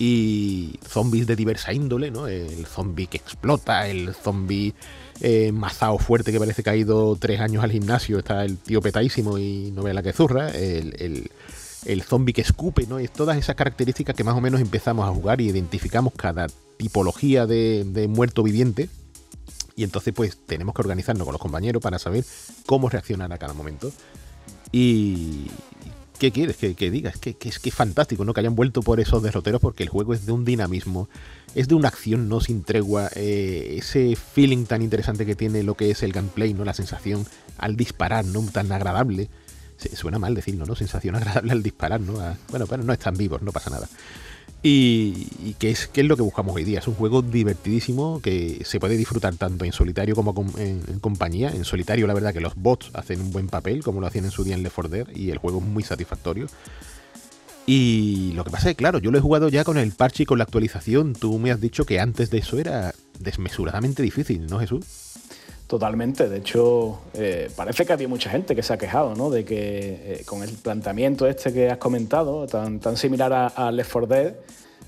[0.00, 2.26] y zombies de diversa índole, ¿no?
[2.26, 4.74] El zombie que explota, el zombie
[5.20, 8.82] eh, mazao fuerte que parece que ha ido tres años al gimnasio, está el tío
[8.82, 11.30] petadísimo y no ve la que zurra, el,
[11.86, 12.98] el, zombie que escupe, ¿no?
[12.98, 16.48] Y todas esas características que más o menos empezamos a jugar y identificamos cada
[16.78, 18.88] tipología de, de muerto viviente.
[19.76, 22.24] Y entonces pues tenemos que organizarnos con los compañeros para saber
[22.66, 23.92] cómo reaccionar a cada momento.
[24.72, 25.48] Y,
[26.18, 27.10] ¿qué quieres que, que diga?
[27.10, 28.32] Es que, es que fantástico, ¿no?
[28.34, 31.08] Que hayan vuelto por esos derroteros porque el juego es de un dinamismo,
[31.54, 35.74] es de una acción no sin tregua, eh, ese feeling tan interesante que tiene lo
[35.74, 36.64] que es el gameplay, ¿no?
[36.64, 37.26] La sensación
[37.58, 38.42] al disparar, ¿no?
[38.52, 39.28] Tan agradable.
[39.94, 40.74] suena mal decirlo, ¿no?
[40.76, 42.14] Sensación agradable al disparar, ¿no?
[42.48, 43.88] bueno, pero no están vivos, no pasa nada.
[44.66, 46.78] Y, que es, es lo que buscamos hoy día.
[46.78, 51.50] Es un juego divertidísimo que se puede disfrutar tanto en solitario como en, compañía.
[51.50, 54.30] En solitario, la verdad que los bots hacen un buen papel, como lo hacían en
[54.30, 56.46] su día en Left 4 Dead, y el juego es muy satisfactorio.
[57.66, 60.22] Y lo que pasa es que, claro, yo lo he jugado ya con el parche
[60.22, 61.12] y con la actualización.
[61.12, 64.86] Tú me has dicho que antes de eso era desmesuradamente difícil, ¿no, Jesús?
[65.66, 69.30] Totalmente, de hecho eh, parece que había mucha gente que se ha quejado ¿no?
[69.30, 73.90] de que eh, con el planteamiento este que has comentado, tan, tan similar a, Left
[73.90, 74.34] 4 Dead,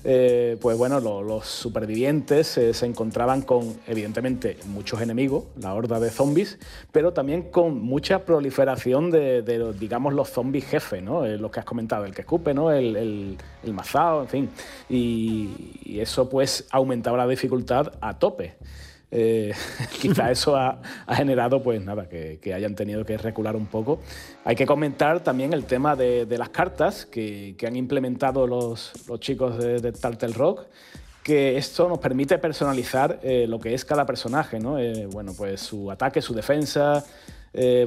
[0.03, 6.59] eh, pues bueno, los supervivientes se encontraban con evidentemente muchos enemigos, la horda de zombies,
[6.91, 11.25] pero también con mucha proliferación de, digamos, los zombies jefes, ¿no?
[11.25, 12.71] los que has comentado, el que escupe, ¿no?
[12.71, 14.49] el, el, el mazao, en fin,
[14.89, 18.57] y eso pues aumentaba la dificultad a tope.
[19.09, 19.53] Eh,
[20.01, 20.79] quizá eso ha,
[21.09, 23.99] generado, pues nada, que, hayan tenido que recular un poco.
[24.43, 29.91] Hay que comentar también el tema de, las cartas que, han implementado los, chicos de,
[29.91, 30.65] Turtle Rock,
[31.23, 34.79] que esto nos permite personalizar eh, lo que es cada personaje, ¿no?
[34.79, 37.03] Eh, bueno, pues su ataque, su defensa,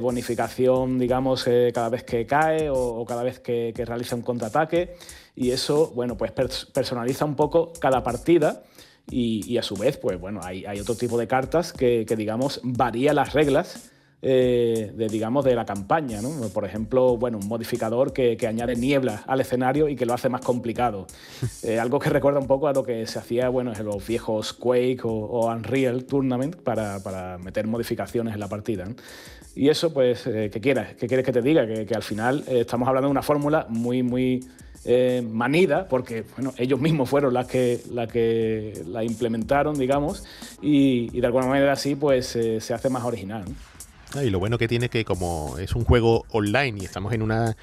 [0.01, 4.97] bonificación, digamos, cada vez que cae o, cada vez que, que, realiza un contraataque.
[5.33, 8.63] Y eso, bueno, pues personaliza un poco cada partida
[9.09, 13.33] y, a su vez, pues bueno, hay, otro tipo de cartas que, digamos, varía las
[13.33, 13.91] reglas
[14.23, 16.21] eh, de, digamos, de la campaña.
[16.21, 16.29] ¿no?
[16.49, 20.41] Por ejemplo, bueno, un modificador que, añade niebla al escenario y que lo hace más
[20.41, 21.07] complicado.
[21.63, 24.51] Eh, algo que recuerda un poco a lo que se hacía bueno, en los viejos
[24.53, 28.85] Quake o, Unreal Tournament para, meter modificaciones en la partida.
[29.55, 30.95] Y eso, pues, eh, ¿qué quieras?
[30.95, 31.67] ¿Qué quieres que te diga?
[31.67, 34.39] Que, que al final estamos hablando de una fórmula muy, muy
[34.83, 40.23] eh, manida, porque bueno, ellos mismos fueron las que la, que la implementaron, digamos,
[40.61, 43.45] y, de alguna manera así pues eh, se hace más original.
[44.15, 47.21] Ah, y lo bueno que tiene que como es un juego online y estamos en
[47.21, 47.55] una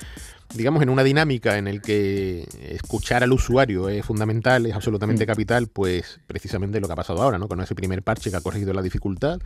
[0.55, 5.27] digamos en una dinámica en el que escuchar al usuario es fundamental, es absolutamente mm.
[5.27, 7.49] capital, pues precisamente lo que ha pasado ahora, ¿no?
[7.49, 9.41] Con ese primer parche que ha corregido la dificultad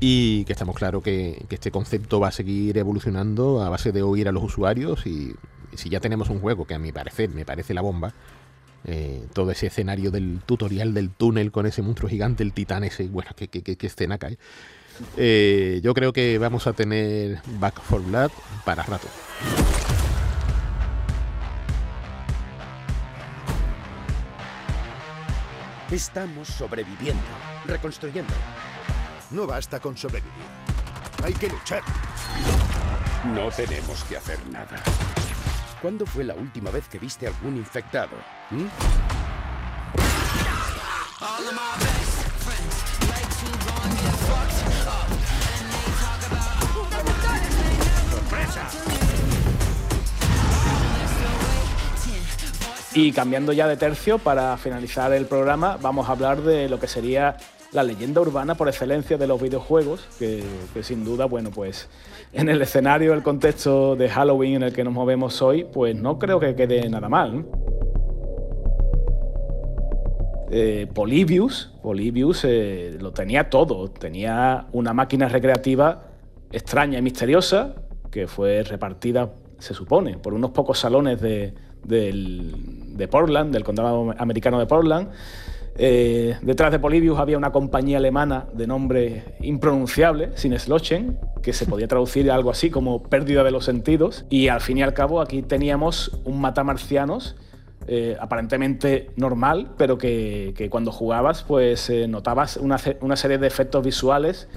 [0.00, 4.02] y que estamos claros que, que, este concepto va a seguir evolucionando a base de
[4.02, 5.32] oír a los usuarios y
[5.76, 8.12] si ya tenemos un juego que a mi parecer me parece la bomba,
[8.84, 13.08] eh, todo ese escenario del tutorial del túnel con ese monstruo gigante, el titán ese,
[13.08, 14.38] bueno, qué, qué, escena cae.
[15.16, 18.30] Eh, yo creo que vamos a tener Back for Blood
[18.64, 19.08] para rato.
[25.90, 27.22] Estamos sobreviviendo,
[27.66, 28.32] reconstruyendo.
[29.30, 30.32] No basta con sobrevivir.
[31.22, 31.82] Hay que luchar.
[33.34, 34.82] No tenemos que hacer nada.
[35.80, 38.16] ¿Cuándo fue la última vez que viste algún infectado?
[38.50, 38.66] ¿Mm?
[52.94, 56.88] Y cambiando ya de tercio, para finalizar el programa, vamos a hablar de lo que
[56.88, 57.36] sería
[57.76, 60.42] la leyenda urbana por excelencia de los videojuegos, que,
[60.80, 61.90] sin duda, bueno, pues
[62.32, 66.18] en el escenario, el contexto de Halloween en el que nos movemos hoy, pues no
[66.18, 67.44] creo que quede nada mal.
[70.50, 76.04] Eh, Polybius, Polybius eh, lo tenía todo, tenía una máquina recreativa
[76.52, 77.74] extraña y misteriosa
[78.10, 81.52] que fue repartida, se supone, por unos pocos salones de,
[81.84, 85.10] de Portland, del condado americano de Portland,
[85.78, 91.88] eh, detrás de Polybius había una compañía alemana de nombre impronunciable, Sineslochen, que se podía
[91.88, 94.24] traducir algo así como pérdida de los sentidos.
[94.30, 97.36] Y al fin y al cabo aquí teníamos un matamarcianos
[97.88, 104.48] eh, aparentemente normal, pero que, cuando jugabas pues eh, notabas una, serie de efectos visuales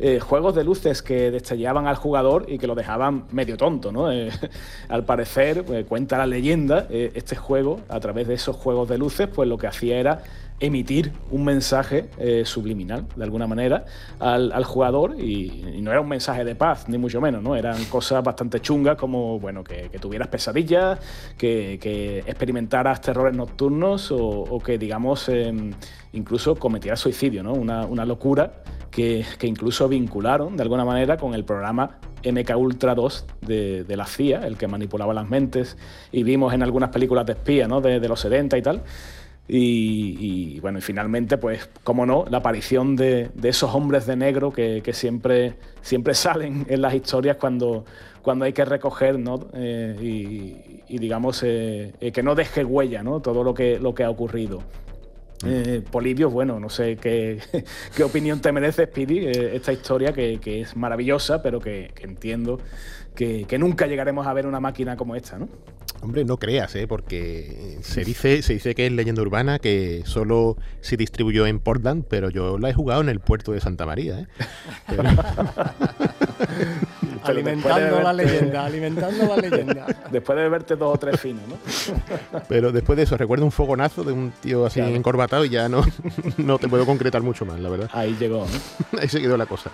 [0.00, 4.08] eh, juegos de luces que destellaban al jugador y que lo dejaban medio tonto, ¿no?
[4.88, 9.48] Al parecer, cuenta la leyenda, este juego, a través de esos juegos de luces, pues
[9.48, 10.24] lo que hacía era
[10.62, 12.08] emitir un mensaje
[12.44, 13.84] subliminal, de alguna manera,
[14.18, 17.56] al, jugador y, no era un mensaje de paz, ni mucho menos, ¿no?
[17.56, 20.98] Eran cosas bastante chungas como, bueno, que, tuvieras pesadillas,
[21.36, 25.72] que, experimentaras terrores nocturnos o, que, digamos, em,
[26.12, 27.52] incluso cometieras suicidio, ¿no?
[27.52, 33.96] Una, locura que, incluso vincularon de alguna manera con el programa MK Ultra 2 de,
[33.96, 35.76] la CIA, el que manipulaba las mentes,
[36.12, 37.80] y vimos en algunas películas de espía, ¿no?
[37.80, 38.82] de, de los 70 y tal.
[39.48, 44.82] Y, bueno, y finalmente, pues, como no, la aparición de, esos hombres de negro que,
[44.92, 47.84] siempre, siempre salen en las historias cuando,
[48.22, 49.48] cuando hay que recoger, ¿no?
[49.52, 49.96] Eh,
[50.88, 53.20] y, digamos, eh, eh, que no deje huella, ¿no?
[53.20, 54.62] Todo lo que, lo que ha ocurrido.
[55.42, 55.48] Mm.
[55.48, 57.38] Eh, Polibio, bueno, no sé qué,
[57.96, 62.60] qué opinión te merece, Speedy, esta historia que, es maravillosa, pero que, entiendo
[63.14, 65.48] que, nunca llegaremos a ver una máquina como esta, ¿no?
[66.02, 66.88] Hombre, no creas, ¿eh?
[66.88, 72.04] porque se dice, se dice que es leyenda urbana, que solo se distribuyó en Portland,
[72.08, 74.18] pero yo la he jugado en el puerto de Santa María.
[74.18, 74.26] ¿eh?
[77.22, 79.86] alimentando la leyenda, alimentando la leyenda.
[80.10, 81.56] Después de verte dos o tres finos, ¿no?
[82.48, 85.84] Pero después de eso, recuerdo un fogonazo de un tío así encorbatado y ya no,
[86.36, 87.90] no te puedo concretar mucho más, la verdad.
[87.92, 88.98] Ahí llegó, ¿no?
[88.98, 89.70] Ahí se quedó la cosa.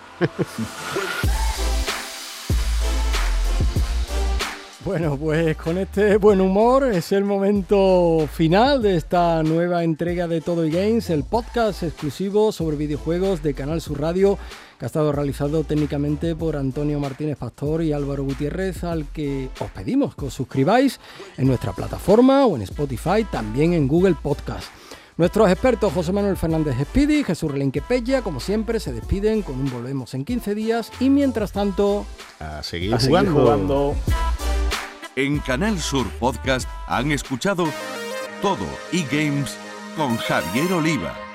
[4.85, 10.41] Bueno, pues con este buen humor es el momento final de esta nueva entrega de
[10.41, 14.39] Todo y Games, el podcast exclusivo sobre videojuegos de Canal Sur Radio,
[14.79, 19.70] que ha estado realizado técnicamente por Antonio Martínez Pastor y Álvaro Gutiérrez, al que os
[19.72, 21.01] pedimos que os suscribáis
[21.37, 24.68] en nuestra plataforma o en Spotify, también en Google Podcast.
[25.16, 29.68] Nuestros expertos José Manuel Fernández Speedy, Jesús Relenque Pella, como siempre, se despiden con un
[29.68, 32.07] volvemos en 15 días y mientras tanto,
[32.39, 33.97] a seguir, jugando.
[35.19, 37.64] En Canal Sur Podcast han escuchado
[38.41, 39.59] Todo y Games
[39.97, 41.28] con Javier Oliva.